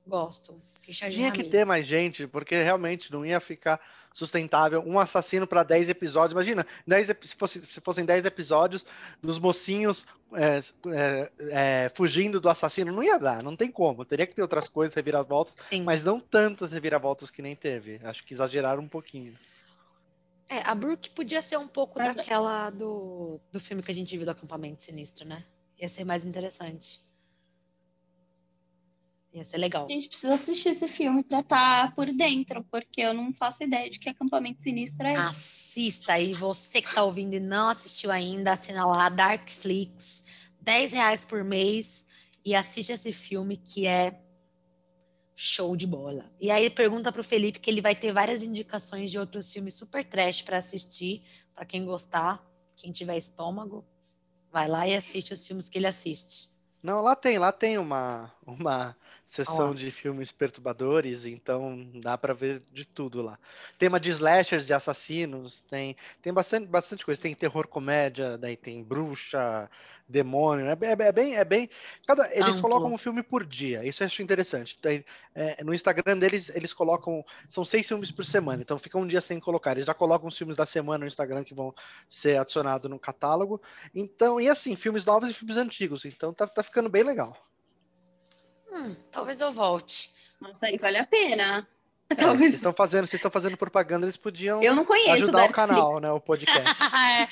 Gosto. 0.06 0.60
Tinha 0.82 1.30
que 1.30 1.44
ter 1.44 1.64
mais 1.64 1.86
gente, 1.86 2.26
porque 2.26 2.60
realmente 2.60 3.12
não 3.12 3.24
ia 3.24 3.38
ficar 3.38 3.80
sustentável 4.12 4.82
um 4.84 4.98
assassino 4.98 5.46
para 5.46 5.62
10 5.62 5.88
episódios. 5.88 6.32
Imagina, 6.32 6.66
10, 6.86 7.10
ep- 7.10 7.24
se, 7.26 7.36
fosse, 7.36 7.62
se 7.62 7.80
fossem 7.80 8.04
10 8.04 8.26
episódios 8.26 8.84
dos 9.22 9.38
mocinhos 9.38 10.04
é, 10.34 10.58
é, 10.90 11.32
é, 11.86 11.92
fugindo 11.94 12.40
do 12.40 12.48
assassino, 12.48 12.92
não 12.92 13.02
ia 13.02 13.16
dar, 13.18 13.42
não 13.44 13.54
tem 13.56 13.70
como. 13.70 14.04
Teria 14.04 14.26
que 14.26 14.34
ter 14.34 14.42
outras 14.42 14.68
coisas, 14.68 14.94
reviravoltas, 14.94 15.54
Sim. 15.56 15.82
mas 15.84 16.02
não 16.02 16.18
tantas 16.18 16.72
reviravoltas 16.72 17.30
que 17.30 17.40
nem 17.40 17.54
teve. 17.54 18.00
Acho 18.02 18.24
que 18.24 18.34
exageraram 18.34 18.82
um 18.82 18.88
pouquinho. 18.88 19.38
É, 20.52 20.60
a 20.66 20.74
Brooke 20.74 21.08
podia 21.10 21.40
ser 21.40 21.56
um 21.56 21.66
pouco 21.66 21.98
Ah, 21.98 22.12
daquela 22.12 22.68
do, 22.68 23.40
do 23.50 23.58
filme 23.58 23.82
que 23.82 23.90
a 23.90 23.94
gente 23.94 24.14
viu 24.14 24.26
do 24.26 24.32
acampamento 24.32 24.82
sinistro, 24.82 25.26
né? 25.26 25.46
Ia 25.80 25.88
ser 25.88 26.04
mais 26.04 26.26
interessante. 26.26 27.00
Ia 29.32 29.44
ser 29.44 29.56
legal. 29.56 29.86
A 29.86 29.92
gente 29.92 30.08
precisa 30.08 30.34
assistir 30.34 30.68
esse 30.68 30.86
filme 30.88 31.24
pra 31.24 31.40
estar 31.40 31.94
por 31.94 32.12
dentro, 32.12 32.62
porque 32.70 33.00
eu 33.00 33.14
não 33.14 33.32
faço 33.32 33.64
ideia 33.64 33.88
de 33.88 33.98
que 33.98 34.10
acampamento 34.10 34.62
sinistro 34.62 35.06
é. 35.06 35.16
Assista 35.16 36.12
aí, 36.12 36.34
você 36.34 36.82
que 36.82 36.94
tá 36.94 37.02
ouvindo 37.02 37.32
e 37.32 37.40
não 37.40 37.70
assistiu 37.70 38.10
ainda, 38.10 38.52
assina 38.52 38.84
lá 38.84 39.08
Darkflix, 39.08 40.50
10 40.60 40.92
reais 40.92 41.24
por 41.24 41.42
mês 41.42 42.04
e 42.44 42.54
assiste 42.54 42.92
esse 42.92 43.10
filme 43.10 43.56
que 43.56 43.86
é 43.86 44.21
show 45.44 45.76
de 45.76 45.88
bola. 45.88 46.24
E 46.40 46.52
aí 46.52 46.70
pergunta 46.70 47.10
pro 47.10 47.24
Felipe 47.24 47.58
que 47.58 47.68
ele 47.68 47.80
vai 47.80 47.96
ter 47.96 48.12
várias 48.12 48.44
indicações 48.44 49.10
de 49.10 49.18
outros 49.18 49.52
filmes 49.52 49.74
super 49.74 50.04
trash 50.04 50.40
para 50.40 50.56
assistir, 50.56 51.20
para 51.52 51.64
quem 51.64 51.84
gostar, 51.84 52.40
quem 52.76 52.92
tiver 52.92 53.18
estômago, 53.18 53.84
vai 54.52 54.68
lá 54.68 54.86
e 54.86 54.94
assiste 54.94 55.34
os 55.34 55.44
filmes 55.44 55.68
que 55.68 55.78
ele 55.78 55.88
assiste. 55.88 56.48
Não, 56.80 57.00
lá 57.02 57.16
tem, 57.16 57.38
lá 57.38 57.50
tem 57.50 57.76
uma, 57.76 58.32
uma 58.44 58.96
sessão 59.24 59.74
de 59.74 59.90
filmes 59.90 60.32
perturbadores, 60.32 61.26
então 61.26 61.88
dá 61.94 62.18
pra 62.18 62.34
ver 62.34 62.62
de 62.72 62.84
tudo 62.86 63.22
lá. 63.22 63.38
Tem 63.78 63.88
uma 63.88 64.00
de 64.00 64.10
slashers, 64.10 64.66
de 64.66 64.74
assassinos, 64.74 65.60
tem, 65.62 65.96
tem 66.20 66.32
bastante, 66.32 66.66
bastante 66.66 67.04
coisa. 67.04 67.20
Tem 67.20 67.34
terror 67.34 67.68
comédia, 67.68 68.36
daí 68.36 68.56
tem 68.56 68.82
bruxa, 68.82 69.70
demônio, 70.08 70.66
é, 70.66 70.76
bem- 70.76 70.90
é 70.90 71.12
bem, 71.12 71.36
é 71.36 71.44
bem. 71.44 71.68
Cada, 72.06 72.28
eles 72.34 72.56
Amplo. 72.56 72.62
colocam 72.62 72.92
um 72.92 72.98
filme 72.98 73.22
por 73.22 73.44
dia, 73.46 73.84
isso 73.84 74.02
eu 74.02 74.06
acho 74.06 74.22
interessante. 74.22 74.76
Daí, 74.82 75.04
é, 75.34 75.62
no 75.64 75.72
Instagram 75.72 76.18
deles, 76.18 76.48
eles 76.54 76.72
colocam, 76.72 77.24
são 77.48 77.64
seis 77.64 77.86
filmes 77.86 78.10
por 78.10 78.24
semana, 78.24 78.62
então 78.62 78.78
fica 78.78 78.98
um 78.98 79.06
dia 79.06 79.20
sem 79.20 79.38
colocar. 79.40 79.72
Eles 79.72 79.86
já 79.86 79.94
colocam 79.94 80.28
os 80.28 80.36
filmes 80.36 80.56
da 80.56 80.66
semana 80.66 80.98
no 80.98 81.06
Instagram 81.06 81.44
que 81.44 81.54
vão 81.54 81.74
ser 82.08 82.38
adicionados 82.38 82.90
no 82.90 82.98
catálogo. 82.98 83.60
Então, 83.94 84.40
e 84.40 84.48
assim, 84.48 84.76
filmes 84.76 85.04
novos 85.04 85.30
e 85.30 85.34
filmes 85.34 85.56
antigos. 85.56 86.04
Então 86.04 86.32
tá, 86.32 86.46
tá 86.46 86.62
ficando 86.62 86.88
bem 86.90 87.02
legal. 87.04 87.36
Hum, 88.72 88.96
talvez 89.10 89.40
eu 89.40 89.52
volte. 89.52 90.10
Nossa, 90.40 90.66
aí 90.66 90.76
vale 90.78 90.98
a 90.98 91.06
pena. 91.06 91.66
É, 92.10 92.14
vocês 92.16 92.26
Talvez. 92.26 92.54
estão 92.54 92.72
fazendo, 92.72 93.06
vocês 93.06 93.18
estão 93.18 93.30
fazendo 93.30 93.56
propaganda, 93.56 94.04
eles 94.06 94.16
podiam 94.16 94.62
Eu 94.62 94.74
não 94.74 94.84
conheço 94.84 95.10
ajudar 95.12 95.30
o 95.30 95.32
Darkflix. 95.52 95.54
canal, 95.56 96.00
né? 96.00 96.10
O 96.10 96.20
podcast. 96.20 96.62
É. 97.22 97.28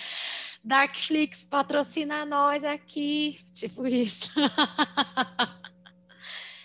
Darkflix 0.62 1.44
patrocina 1.44 2.26
nós 2.26 2.62
aqui, 2.64 3.38
tipo 3.54 3.86
isso. 3.86 4.30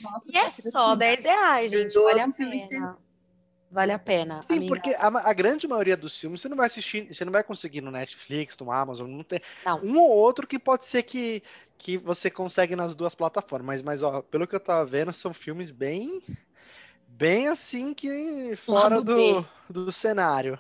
Nossa, 0.01 0.29
E 0.31 0.38
é 0.38 0.41
patrocina. 0.43 0.71
só 0.71 0.95
10 0.95 1.23
reais, 1.23 1.71
gente. 1.71 1.93
Vale 1.93 2.19
a 2.21 2.31
filme 2.31 2.67
pena. 2.69 2.97
Vale 3.75 3.91
a 3.91 3.99
pena. 3.99 4.39
Sim, 4.39 4.55
amiga. 4.55 4.67
porque 4.67 4.95
a, 4.97 5.07
a 5.29 5.33
grande 5.33 5.67
maioria 5.67 5.97
dos 5.97 6.17
filmes 6.19 6.41
você 6.41 6.47
não 6.47 6.57
vai 6.57 6.67
assistir, 6.67 7.13
você 7.13 7.25
não 7.25 7.31
vai 7.31 7.43
conseguir 7.43 7.81
no 7.81 7.91
Netflix, 7.91 8.57
no 8.57 8.71
Amazon, 8.71 9.09
não 9.09 9.23
tem 9.23 9.39
Não. 9.65 9.79
um 9.83 9.97
ou 9.99 10.09
outro 10.09 10.47
que 10.47 10.59
pode 10.59 10.85
ser 10.85 11.03
que, 11.03 11.41
que 11.77 11.97
você 11.97 12.29
consegue 12.29 12.75
nas 12.75 12.95
duas 12.95 13.15
plataformas, 13.15 13.81
mas, 13.81 13.83
mas 13.83 14.03
ó, 14.03 14.21
pelo 14.21 14.47
que 14.47 14.55
eu 14.55 14.59
tava 14.59 14.85
vendo, 14.85 15.11
são 15.13 15.33
filmes 15.33 15.71
bem 15.71 16.21
bem 17.07 17.47
assim 17.47 17.93
que 17.93 18.55
fora 18.55 18.95
Lado 18.95 19.03
do, 19.03 19.45
do 19.69 19.91
cenário. 19.91 20.59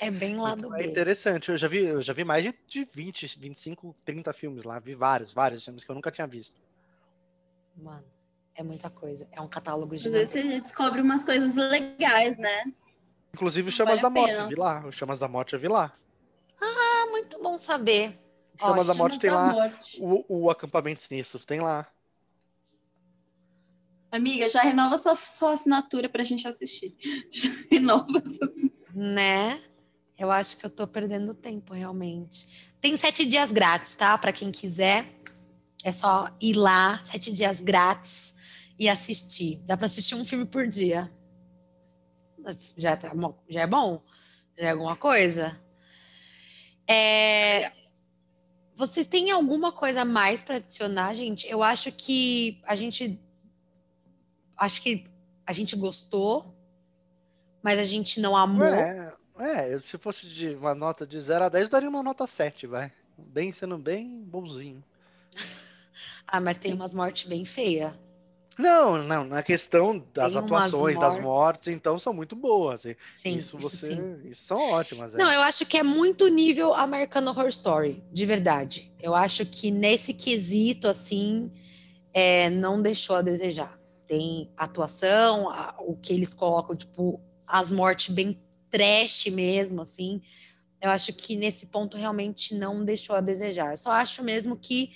É 0.00 0.10
bem 0.10 0.36
lá 0.36 0.54
do 0.54 0.68
Então 0.68 0.74
é 0.74 0.82
B. 0.82 0.90
interessante. 0.90 1.50
Eu 1.50 1.58
já 1.58 1.68
vi, 1.68 1.84
eu 1.84 2.02
já 2.02 2.12
vi 2.12 2.24
mais 2.24 2.42
de, 2.42 2.54
de 2.66 2.88
20, 2.94 3.26
25, 3.38 3.94
30 4.04 4.32
filmes 4.32 4.64
lá, 4.64 4.78
vi 4.78 4.94
vários, 4.94 5.32
vários 5.32 5.64
filmes 5.64 5.84
que 5.84 5.90
eu 5.90 5.94
nunca 5.94 6.10
tinha 6.10 6.26
visto. 6.26 6.60
Mano, 7.76 8.04
é 8.60 8.62
muita 8.62 8.90
coisa. 8.90 9.26
É 9.32 9.40
um 9.40 9.48
catálogo 9.48 9.94
Às 9.94 10.04
vezes 10.04 10.30
você 10.30 10.60
descobre 10.60 11.00
umas 11.00 11.24
coisas 11.24 11.56
legais, 11.56 12.36
né? 12.36 12.64
Inclusive 13.34 13.68
o 13.68 13.72
Chamas 13.72 14.00
Vale 14.00 14.02
da 14.02 14.10
Morte, 14.10 14.38
eu 14.38 14.48
vi 14.48 14.54
lá. 14.54 14.86
O 14.86 14.92
Chamas 14.92 15.18
da 15.18 15.28
Morte 15.28 15.52
eu 15.54 15.58
vi 15.58 15.68
lá. 15.68 15.92
Ah, 16.60 17.06
muito 17.10 17.42
bom 17.42 17.58
saber. 17.58 18.18
O 18.54 18.66
Chamas 18.66 18.86
da. 18.86 18.94
Morte 18.94 19.18
tem 19.18 19.30
da 19.30 19.36
lá 19.36 19.52
morte. 19.52 19.98
o, 20.00 20.24
o 20.28 20.50
acampamento 20.50 21.02
sinistro, 21.02 21.44
tem 21.44 21.60
lá. 21.60 21.86
Amiga, 24.12 24.48
já 24.48 24.62
renova 24.62 24.98
sua, 24.98 25.14
sua 25.14 25.52
assinatura 25.52 26.08
pra 26.08 26.24
gente 26.24 26.46
assistir. 26.46 26.92
Já 27.30 27.48
renova 27.70 28.20
sua 28.26 28.52
Né? 28.92 29.60
Eu 30.18 30.32
acho 30.32 30.56
que 30.58 30.66
eu 30.66 30.70
tô 30.70 30.84
perdendo 30.86 31.32
tempo, 31.32 31.72
realmente. 31.72 32.72
Tem 32.80 32.96
sete 32.96 33.24
dias 33.24 33.52
grátis, 33.52 33.94
tá? 33.94 34.18
Pra 34.18 34.32
quem 34.32 34.50
quiser. 34.50 35.06
É 35.84 35.92
só 35.92 36.28
ir 36.40 36.56
lá, 36.56 37.00
sete 37.04 37.32
dias 37.32 37.60
grátis 37.60 38.34
e 38.80 38.88
assistir. 38.88 39.60
Dá 39.66 39.76
pra 39.76 39.84
assistir 39.84 40.14
um 40.14 40.24
filme 40.24 40.46
por 40.46 40.66
dia. 40.66 41.12
Já, 42.78 42.96
tá 42.96 43.14
bom, 43.14 43.38
já 43.46 43.60
é 43.60 43.66
bom? 43.66 44.02
Já 44.58 44.68
é 44.68 44.70
alguma 44.70 44.96
coisa? 44.96 45.60
É, 46.88 47.72
Vocês 48.74 49.06
têm 49.06 49.30
alguma 49.30 49.70
coisa 49.70 50.00
a 50.00 50.04
mais 50.06 50.42
para 50.42 50.56
adicionar, 50.56 51.12
gente? 51.12 51.46
Eu 51.46 51.62
acho 51.62 51.92
que 51.92 52.58
a 52.64 52.74
gente. 52.74 53.20
Acho 54.56 54.80
que 54.80 55.04
a 55.46 55.52
gente 55.52 55.76
gostou, 55.76 56.54
mas 57.62 57.78
a 57.78 57.84
gente 57.84 58.18
não 58.18 58.34
amou. 58.34 58.64
É, 58.66 59.14
é, 59.38 59.78
se 59.78 59.98
fosse 59.98 60.26
de 60.26 60.54
uma 60.54 60.74
nota 60.74 61.06
de 61.06 61.20
0 61.20 61.44
a 61.44 61.48
10, 61.50 61.64
eu 61.64 61.70
daria 61.70 61.88
uma 61.88 62.02
nota 62.02 62.26
7, 62.26 62.66
vai. 62.66 62.90
Bem, 63.18 63.52
sendo 63.52 63.76
bem 63.76 64.22
bonzinho. 64.24 64.82
Ah, 66.32 66.40
mas 66.40 66.58
tem 66.58 66.72
umas 66.72 66.94
mortes 66.94 67.28
bem 67.28 67.44
feias. 67.44 67.92
Não, 68.60 69.02
não, 69.02 69.24
na 69.24 69.42
questão 69.42 69.98
das 70.12 70.32
Tem 70.34 70.42
atuações, 70.42 70.98
das 70.98 71.14
mortes. 71.14 71.22
mortes, 71.24 71.68
então 71.68 71.98
são 71.98 72.12
muito 72.12 72.36
boas. 72.36 72.84
e 72.84 72.96
Sim, 73.14 73.36
isso 73.36 73.56
você, 73.58 73.94
isso 74.24 74.44
são 74.44 74.58
ótimas. 74.70 75.14
é. 75.14 75.18
Não, 75.18 75.32
eu 75.32 75.40
acho 75.42 75.64
que 75.66 75.76
é 75.78 75.82
muito 75.82 76.28
nível 76.28 76.74
American 76.74 77.24
Horror 77.26 77.48
Story, 77.48 78.02
de 78.12 78.26
verdade. 78.26 78.92
Eu 79.00 79.14
acho 79.14 79.46
que 79.46 79.70
nesse 79.70 80.12
quesito, 80.14 80.86
assim, 80.88 81.50
é, 82.12 82.50
não 82.50 82.80
deixou 82.82 83.16
a 83.16 83.22
desejar. 83.22 83.78
Tem 84.06 84.50
atuação, 84.56 85.48
a- 85.50 85.74
o 85.78 85.96
que 85.96 86.12
eles 86.12 86.34
colocam, 86.34 86.74
tipo, 86.76 87.20
as 87.46 87.70
mortes 87.72 88.14
bem 88.14 88.38
trash 88.68 89.26
mesmo, 89.26 89.80
assim. 89.82 90.20
Eu 90.80 90.90
acho 90.90 91.12
que 91.12 91.36
nesse 91.36 91.66
ponto 91.66 91.96
realmente 91.96 92.54
não 92.54 92.84
deixou 92.84 93.14
a 93.16 93.20
desejar. 93.20 93.72
Eu 93.72 93.76
só 93.76 93.90
acho 93.90 94.22
mesmo 94.24 94.56
que 94.56 94.92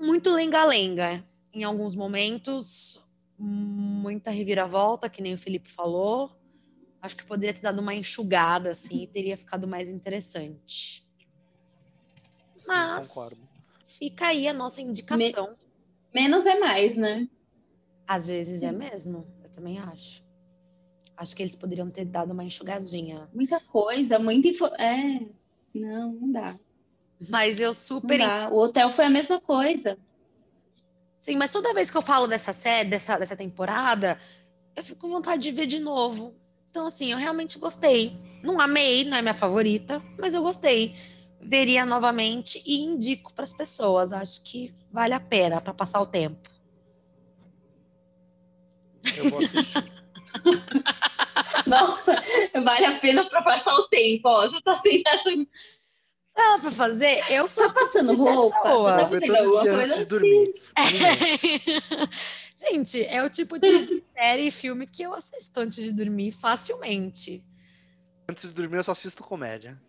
muito 0.00 0.32
lenga-lenga. 0.32 1.24
Em 1.52 1.64
alguns 1.64 1.94
momentos, 1.94 3.04
muita 3.38 4.30
reviravolta, 4.30 5.08
que 5.08 5.22
nem 5.22 5.34
o 5.34 5.38
Felipe 5.38 5.70
falou. 5.70 6.32
Acho 7.00 7.16
que 7.16 7.26
poderia 7.26 7.52
ter 7.52 7.62
dado 7.62 7.80
uma 7.80 7.94
enxugada, 7.94 8.70
assim, 8.70 9.02
e 9.02 9.06
teria 9.06 9.36
ficado 9.36 9.66
mais 9.66 9.88
interessante. 9.88 11.04
Sim, 12.56 12.64
mas- 12.66 13.08
concordo. 13.08 13.52
Fica 13.86 14.28
aí 14.28 14.48
a 14.48 14.52
nossa 14.52 14.80
indicação. 14.80 15.56
Menos 16.14 16.46
é 16.46 16.58
mais, 16.58 16.96
né? 16.96 17.28
Às 18.06 18.26
vezes 18.26 18.62
é 18.62 18.72
mesmo, 18.72 19.26
eu 19.42 19.50
também 19.50 19.78
acho. 19.78 20.24
Acho 21.16 21.36
que 21.36 21.42
eles 21.42 21.54
poderiam 21.54 21.90
ter 21.90 22.04
dado 22.06 22.32
uma 22.32 22.42
enxugadinha. 22.44 23.28
Muita 23.34 23.60
coisa, 23.60 24.18
muita 24.18 24.48
info... 24.48 24.66
É. 24.78 25.26
Não, 25.74 26.12
não 26.12 26.32
dá. 26.32 26.58
Mas 27.28 27.60
eu 27.60 27.68
Não 27.68 27.74
super. 27.74 28.18
dá. 28.18 28.48
O 28.50 28.56
hotel 28.58 28.90
foi 28.90 29.04
a 29.04 29.10
mesma 29.10 29.40
coisa. 29.40 29.98
Sim, 31.22 31.36
mas 31.36 31.52
toda 31.52 31.72
vez 31.72 31.88
que 31.88 31.96
eu 31.96 32.02
falo 32.02 32.26
dessa 32.26 32.52
série, 32.52 32.90
dessa, 32.90 33.16
dessa 33.16 33.36
temporada, 33.36 34.18
eu 34.74 34.82
fico 34.82 35.02
com 35.02 35.08
vontade 35.08 35.40
de 35.40 35.52
ver 35.52 35.66
de 35.66 35.78
novo. 35.78 36.34
Então, 36.68 36.88
assim, 36.88 37.12
eu 37.12 37.16
realmente 37.16 37.60
gostei. 37.60 38.18
Não 38.42 38.60
amei, 38.60 39.04
não 39.04 39.16
é 39.16 39.22
minha 39.22 39.32
favorita, 39.32 40.02
mas 40.18 40.34
eu 40.34 40.42
gostei. 40.42 40.96
Veria 41.40 41.86
novamente 41.86 42.60
e 42.66 42.80
indico 42.80 43.32
para 43.32 43.44
as 43.44 43.54
pessoas. 43.54 44.12
Acho 44.12 44.42
que 44.42 44.74
vale 44.90 45.14
a 45.14 45.20
pena 45.20 45.60
para 45.60 45.72
passar 45.72 46.00
o 46.00 46.06
tempo. 46.06 46.50
Eu 49.16 49.30
vou 49.30 49.38
assistir. 49.38 49.92
Nossa, 51.66 52.16
vale 52.64 52.86
a 52.86 52.98
pena 52.98 53.24
pra 53.28 53.42
passar 53.42 53.76
o 53.76 53.86
tempo. 53.86 54.28
Ó, 54.28 54.48
você 54.48 54.60
tá 54.60 54.74
sem 54.74 55.02
nada. 55.04 55.46
Dá 56.34 56.58
para 56.60 56.70
fazer? 56.70 57.20
Eu 57.30 57.46
sou 57.46 57.64
Tá 57.64 57.74
tipo 57.74 57.84
passando 57.86 58.14
roupa? 58.14 58.56
Pessoa. 58.62 58.92
tá 58.96 59.38
alguma 59.40 59.62
coisa 59.62 59.74
antes 59.76 59.94
de 59.94 60.00
assim? 60.00 60.04
dormir. 60.06 60.52
Gente, 62.56 63.04
é 63.04 63.22
o 63.22 63.30
tipo 63.30 63.58
de 63.58 64.02
série 64.16 64.46
e 64.46 64.50
filme 64.50 64.86
que 64.86 65.02
eu 65.02 65.12
assisto 65.14 65.60
antes 65.60 65.82
de 65.82 65.92
dormir 65.92 66.32
facilmente. 66.32 67.42
Antes 68.28 68.48
de 68.48 68.54
dormir, 68.54 68.76
eu 68.76 68.84
só 68.84 68.92
assisto 68.92 69.22
comédia. 69.22 69.80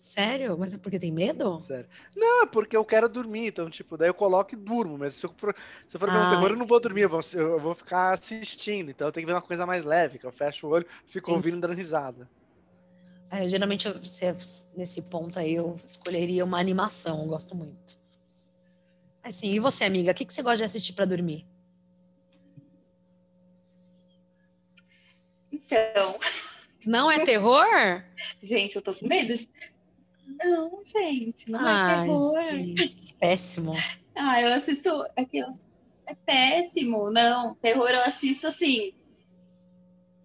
Sério? 0.00 0.56
Mas 0.58 0.74
é 0.74 0.78
porque 0.78 0.98
tem 0.98 1.12
medo? 1.12 1.58
Sério. 1.60 1.88
Não, 2.16 2.42
é 2.42 2.46
porque 2.46 2.76
eu 2.76 2.84
quero 2.84 3.08
dormir, 3.08 3.46
então, 3.46 3.70
tipo, 3.70 3.96
daí 3.96 4.08
eu 4.08 4.14
coloco 4.14 4.52
e 4.52 4.56
durmo. 4.56 4.98
Mas 4.98 5.14
se 5.14 5.24
eu 5.24 5.32
for, 5.38 5.54
se 5.86 5.96
eu 5.96 6.00
for 6.00 6.10
ver 6.10 6.18
um 6.18 6.22
Ah. 6.22 6.28
terror, 6.28 6.50
eu 6.50 6.56
não 6.56 6.66
vou 6.66 6.80
dormir, 6.80 7.02
eu 7.02 7.08
vou, 7.08 7.20
eu 7.34 7.60
vou 7.60 7.74
ficar 7.74 8.10
assistindo. 8.18 8.90
Então 8.90 9.06
eu 9.06 9.12
tenho 9.12 9.24
que 9.24 9.30
ver 9.32 9.36
uma 9.36 9.42
coisa 9.42 9.64
mais 9.64 9.84
leve, 9.84 10.18
que 10.18 10.26
eu 10.26 10.32
fecho 10.32 10.66
o 10.66 10.70
olho, 10.70 10.84
fico 11.06 11.30
Entendi. 11.30 11.36
ouvindo 11.46 11.58
e 11.58 11.60
dando 11.60 11.74
risada. 11.76 12.28
É, 13.34 13.48
geralmente, 13.48 13.88
eu- 13.88 14.04
se- 14.04 14.66
nesse 14.76 15.00
ponto 15.00 15.38
aí, 15.38 15.54
eu 15.54 15.80
escolheria 15.82 16.44
uma 16.44 16.60
animação. 16.60 17.22
Eu 17.22 17.28
gosto 17.28 17.54
muito. 17.56 17.98
Assim, 19.22 19.52
e 19.54 19.58
você, 19.58 19.84
amiga? 19.84 20.12
O 20.12 20.14
que, 20.14 20.26
que 20.26 20.34
você 20.34 20.42
gosta 20.42 20.58
de 20.58 20.64
assistir 20.64 20.92
para 20.92 21.06
dormir? 21.06 21.46
Então, 25.50 26.18
Não 26.86 27.10
é 27.10 27.24
terror? 27.24 27.64
Gente, 28.42 28.76
eu 28.76 28.82
tô 28.82 28.92
com 28.94 29.06
medo. 29.08 29.32
Não, 30.44 30.82
gente, 30.84 31.50
não 31.50 31.60
é 31.66 31.72
Ai, 31.72 32.06
terror. 32.06 32.48
gente, 32.50 33.14
péssimo. 33.14 33.74
Ah, 34.14 34.40
eu 34.40 34.52
assisto. 34.52 34.88
É, 35.16 35.26
eu- 35.32 35.48
é 36.06 36.14
péssimo. 36.14 37.10
Não, 37.10 37.54
terror 37.56 37.88
eu 37.90 38.02
assisto 38.02 38.46
assim. 38.46 38.92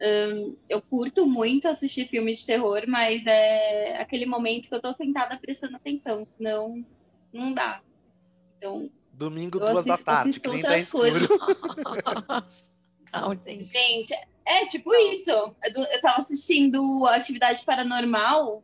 Hum, 0.02 0.56
eu 0.70 0.82
curto 0.82 1.26
muito 1.26 1.68
assistir 1.68 2.08
filme 2.08 2.34
de 2.36 2.46
terror, 2.46 2.84
mas 2.88 3.26
é 3.28 3.98
aquele 3.98 4.26
momento 4.26 4.70
que 4.70 4.76
eu 4.76 4.82
tô 4.82 4.94
sentada 4.94 5.38
prestando 5.38 5.76
atenção, 5.76 6.24
senão 6.28 6.86
não 7.34 7.54
dá. 7.54 7.82
Então, 8.58 8.90
Domingo, 9.14 9.60
duas 9.60 9.86
da 9.86 9.94
assisto- 9.96 10.06
tarde, 10.06 10.30
assisto 10.30 10.42
tá 10.50 10.56
outras 10.56 10.82
escuro. 10.84 11.12
coisas. 11.28 12.70
Não, 13.14 13.32
gente. 13.34 13.64
gente, 13.64 14.14
é 14.46 14.66
tipo 14.66 14.94
isso. 14.94 15.32
Eu 15.32 16.02
tava 16.02 16.18
assistindo 16.18 17.06
Atividade 17.08 17.64
Paranormal, 17.64 18.62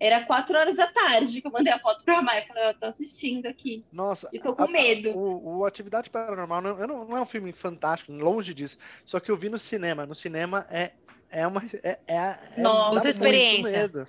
era 0.00 0.24
quatro 0.24 0.56
horas 0.58 0.74
da 0.76 0.86
tarde 0.90 1.40
que 1.42 1.46
eu 1.46 1.52
mandei 1.52 1.72
a 1.72 1.78
foto 1.78 2.02
pra 2.04 2.22
Mai. 2.22 2.40
Falei, 2.42 2.70
eu 2.70 2.74
tô 2.74 2.86
assistindo 2.86 3.46
aqui. 3.46 3.84
Nossa, 3.92 4.28
E 4.32 4.38
tô 4.40 4.54
com 4.54 4.62
a- 4.64 4.68
medo. 4.68 5.10
O, 5.10 5.58
o 5.58 5.64
Atividade 5.66 6.08
Paranormal 6.08 6.62
não, 6.62 6.80
eu 6.80 6.88
não, 6.88 7.04
não 7.04 7.16
é 7.18 7.20
um 7.20 7.26
filme 7.26 7.52
fantástico, 7.52 8.10
longe 8.12 8.54
disso. 8.54 8.78
Só 9.04 9.20
que 9.20 9.30
eu 9.30 9.36
vi 9.36 9.50
no 9.50 9.58
cinema. 9.58 10.06
No 10.06 10.14
cinema 10.14 10.66
é, 10.70 10.92
é 11.30 11.46
uma. 11.46 11.62
É, 11.82 11.98
é, 12.08 12.16
é 12.56 12.60
Nossa, 12.62 12.92
muito 12.92 13.08
experiência. 13.08 13.78
medo. 13.78 14.08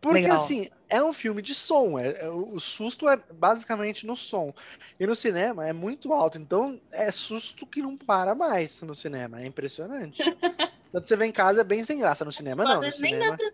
Porque 0.00 0.22
Legal. 0.22 0.36
assim, 0.36 0.68
é 0.88 1.00
um 1.02 1.12
filme 1.12 1.40
de 1.40 1.54
som. 1.54 1.96
É, 1.98 2.24
é- 2.24 2.28
o 2.28 2.58
susto 2.58 3.08
é 3.08 3.16
basicamente 3.34 4.04
no 4.06 4.16
som. 4.16 4.52
E 4.98 5.06
no 5.06 5.14
cinema 5.14 5.66
é 5.68 5.72
muito 5.72 6.12
alto. 6.12 6.38
Então 6.38 6.80
é 6.92 7.10
susto 7.12 7.66
que 7.66 7.80
não 7.82 7.96
para 7.96 8.34
mais 8.34 8.80
no 8.82 8.94
cinema. 8.94 9.40
É 9.42 9.46
impressionante. 9.46 10.18
Tanto 10.92 11.08
você 11.08 11.16
vem 11.16 11.30
em 11.30 11.32
casa 11.32 11.62
é 11.62 11.64
bem 11.64 11.84
sem 11.84 11.98
graça. 11.98 12.24
No 12.24 12.32
cinema 12.32 12.56
Tipo, 12.64 12.68
não. 12.68 12.74
às 12.74 12.80
vezes 12.80 13.00
nem 13.00 13.14
cinema 13.14 13.36
dá 13.36 13.52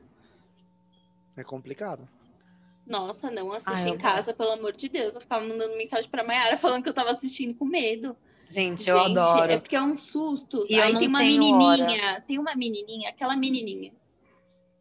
é 1.40 1.44
complicado. 1.44 2.08
Nossa, 2.86 3.30
não 3.30 3.52
assisti 3.52 3.86
Ah, 3.86 3.88
em 3.90 3.98
casa, 3.98 4.32
gosto. 4.32 4.36
pelo 4.38 4.52
amor 4.52 4.72
de 4.72 4.88
Deus. 4.88 5.14
Eu 5.14 5.20
ficava 5.20 5.46
mandando 5.46 5.76
mensagem 5.76 6.08
pra 6.10 6.24
Mayara 6.24 6.56
falando 6.56 6.82
que 6.82 6.88
eu 6.88 6.94
tava 6.94 7.10
assistindo 7.10 7.54
com 7.54 7.64
medo. 7.66 8.16
Gente, 8.46 8.88
eu 8.88 8.98
Gente, 8.98 9.18
adoro. 9.18 9.52
É 9.52 9.58
porque 9.58 9.76
é 9.76 9.82
um 9.82 9.94
susto. 9.94 10.64
E 10.68 10.80
Aí 10.80 10.96
tem 10.96 11.06
uma 11.08 11.18
menininha, 11.18 12.20
tem 12.26 12.38
uma 12.38 12.54
menininha, 12.56 13.10
aquela 13.10 13.36
menininha. 13.36 13.92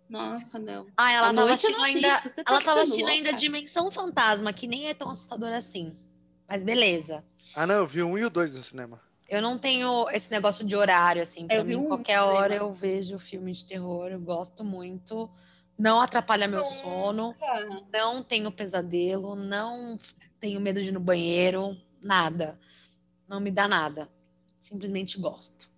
Nossa, 0.09 0.57
não. 0.57 0.87
Ah, 0.95 1.11
ela 1.11 1.29
À 1.29 1.33
tava 1.33 1.51
assistindo 1.53 1.81
ainda. 1.83 2.21
tá 2.21 2.31
ela 2.47 2.61
tava 2.61 2.81
assistindo 2.81 3.09
ainda? 3.09 3.33
Dimensão 3.33 3.91
Fantasma, 3.91 4.53
que 4.53 4.65
nem 4.67 4.87
é 4.87 4.93
tão 4.93 5.09
assustador 5.09 5.51
assim. 5.51 5.97
Mas 6.47 6.63
beleza. 6.63 7.25
Ah, 7.57 7.67
não, 7.67 7.75
eu 7.75 7.87
vi 7.87 8.01
o 8.01 8.07
um 8.07 8.17
e 8.17 8.23
o 8.23 8.29
dois 8.29 8.53
no 8.53 8.63
cinema. 8.63 9.01
Eu 9.27 9.41
não 9.41 9.57
tenho 9.57 10.07
esse 10.11 10.31
negócio 10.31 10.65
de 10.65 10.73
horário, 10.77 11.21
assim. 11.21 11.45
Pra 11.45 11.57
Eu 11.57 11.63
vi 11.65 11.75
mim, 11.75 11.83
um 11.83 11.87
qualquer 11.89 12.21
no 12.21 12.27
hora 12.27 12.53
cinema. 12.53 12.69
eu 12.69 12.73
vejo 12.73 13.19
filme 13.19 13.51
de 13.51 13.65
terror, 13.65 14.07
eu 14.07 14.19
gosto 14.21 14.63
muito. 14.63 15.29
Não 15.77 15.99
atrapalha 16.01 16.47
meu 16.47 16.65
sono, 16.65 17.35
não 17.93 18.23
tenho 18.23 18.51
pesadelo, 18.51 19.35
não 19.35 19.99
tenho 20.39 20.59
medo 20.59 20.81
de 20.81 20.89
ir 20.89 20.91
no 20.91 20.99
banheiro, 20.99 21.77
nada. 22.03 22.59
Não 23.27 23.39
me 23.39 23.51
dá 23.51 23.67
nada. 23.67 24.09
Simplesmente 24.59 25.19
gosto. 25.19 25.69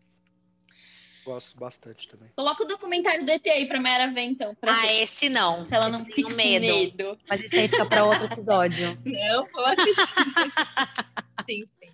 Gosto 1.26 1.58
bastante 1.60 2.08
também. 2.08 2.30
Coloca 2.36 2.64
o 2.64 2.66
documentário 2.66 3.24
do 3.26 3.30
ET 3.30 3.45
aí 3.47 3.68
pra 3.68 3.80
Mayara 3.80 4.12
ver, 4.12 4.22
então. 4.22 4.56
Pra 4.56 4.72
Ah, 4.74 4.82
ver 4.82 5.02
esse 5.04 5.30
não. 5.30 5.66
se 5.66 5.76
ela 5.76 5.89
Esse 5.89 5.97
não 6.00 6.06
eu 6.08 6.14
fica 6.14 6.30
medo. 6.34 6.66
medo. 6.66 7.20
Mas 7.30 7.43
isso 7.43 7.56
aí 7.56 7.68
fica 7.68 7.86
para 7.86 8.06
outro 8.06 8.26
episódio. 8.26 8.97
Não, 9.06 9.45
vou 9.52 9.66
assistir. 9.66 9.93
sim, 11.45 11.66
sim. 11.68 11.89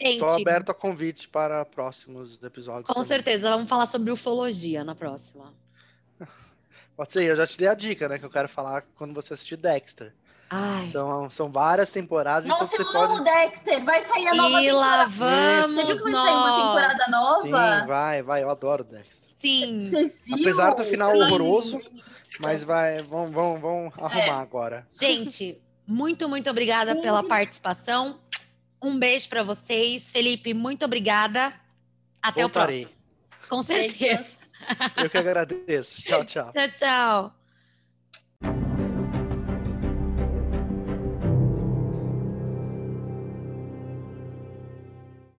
Estou 0.00 0.28
aberto 0.40 0.70
a 0.70 0.74
convite 0.74 1.28
para 1.28 1.62
próximos 1.66 2.42
episódios. 2.42 2.86
com 2.86 2.94
também. 2.94 3.08
certeza, 3.08 3.50
vamos 3.50 3.68
falar 3.68 3.84
sobre 3.86 4.10
ufologia 4.10 4.82
na 4.84 4.94
próxima. 4.94 5.52
Pode 6.96 7.12
ser, 7.12 7.24
eu 7.24 7.36
já 7.36 7.46
te 7.46 7.58
dei 7.58 7.68
a 7.68 7.74
dica, 7.74 8.08
né? 8.08 8.18
Que 8.18 8.24
eu 8.24 8.30
quero 8.30 8.48
falar 8.48 8.82
quando 8.94 9.12
você 9.12 9.34
assistir 9.34 9.56
Dexter. 9.56 10.14
Ai, 10.48 10.86
São, 10.86 11.28
são 11.28 11.50
várias 11.50 11.90
temporadas, 11.90 12.48
Nossa, 12.48 12.74
então 12.74 12.86
eu 12.86 12.92
você 12.92 12.98
amo 12.98 13.08
pode. 13.08 13.24
Dexter. 13.24 13.84
Vai 13.84 14.00
sair 14.02 14.28
a 14.28 14.34
nova 14.34 14.62
e 14.62 14.72
lá 14.72 15.04
temporada. 15.04 15.10
Você 15.10 15.74
viu 15.74 15.76
vamos 15.76 16.02
que 16.02 16.02
vai 16.02 16.12
sair 16.12 16.34
uma 16.34 16.48
nós. 16.48 16.62
temporada 16.62 17.10
nova? 17.10 17.42
Sim, 17.42 17.86
vai, 17.86 18.22
vai, 18.22 18.42
eu 18.42 18.50
adoro 18.50 18.84
Dexter. 18.84 19.28
Sim. 19.36 19.90
Você? 19.90 20.32
Apesar 20.34 20.74
do 20.74 20.84
final 20.84 21.12
Sim. 21.12 21.22
horroroso, 21.22 21.80
Mas 22.40 22.64
vai, 22.64 23.02
vão, 23.02 23.26
vão, 23.30 23.58
vão 23.58 23.92
arrumar 24.00 24.40
agora. 24.40 24.86
Gente, 24.90 25.60
muito, 25.86 26.28
muito 26.28 26.48
obrigada 26.48 26.92
Gente. 26.92 27.02
pela 27.02 27.22
participação. 27.24 28.20
Um 28.80 28.98
beijo 28.98 29.28
para 29.28 29.42
vocês. 29.42 30.10
Felipe, 30.10 30.54
muito 30.54 30.84
obrigada. 30.84 31.52
Até 32.22 32.42
Voltarei. 32.42 32.84
o 32.84 32.88
próximo. 32.88 33.02
Com 33.48 33.62
certeza. 33.62 34.45
Eu 34.96 35.10
que 35.10 35.18
agradeço. 35.18 36.02
Tchau, 36.02 36.24
tchau. 36.24 36.52
Tchau, 36.52 36.68
tchau. 36.76 37.35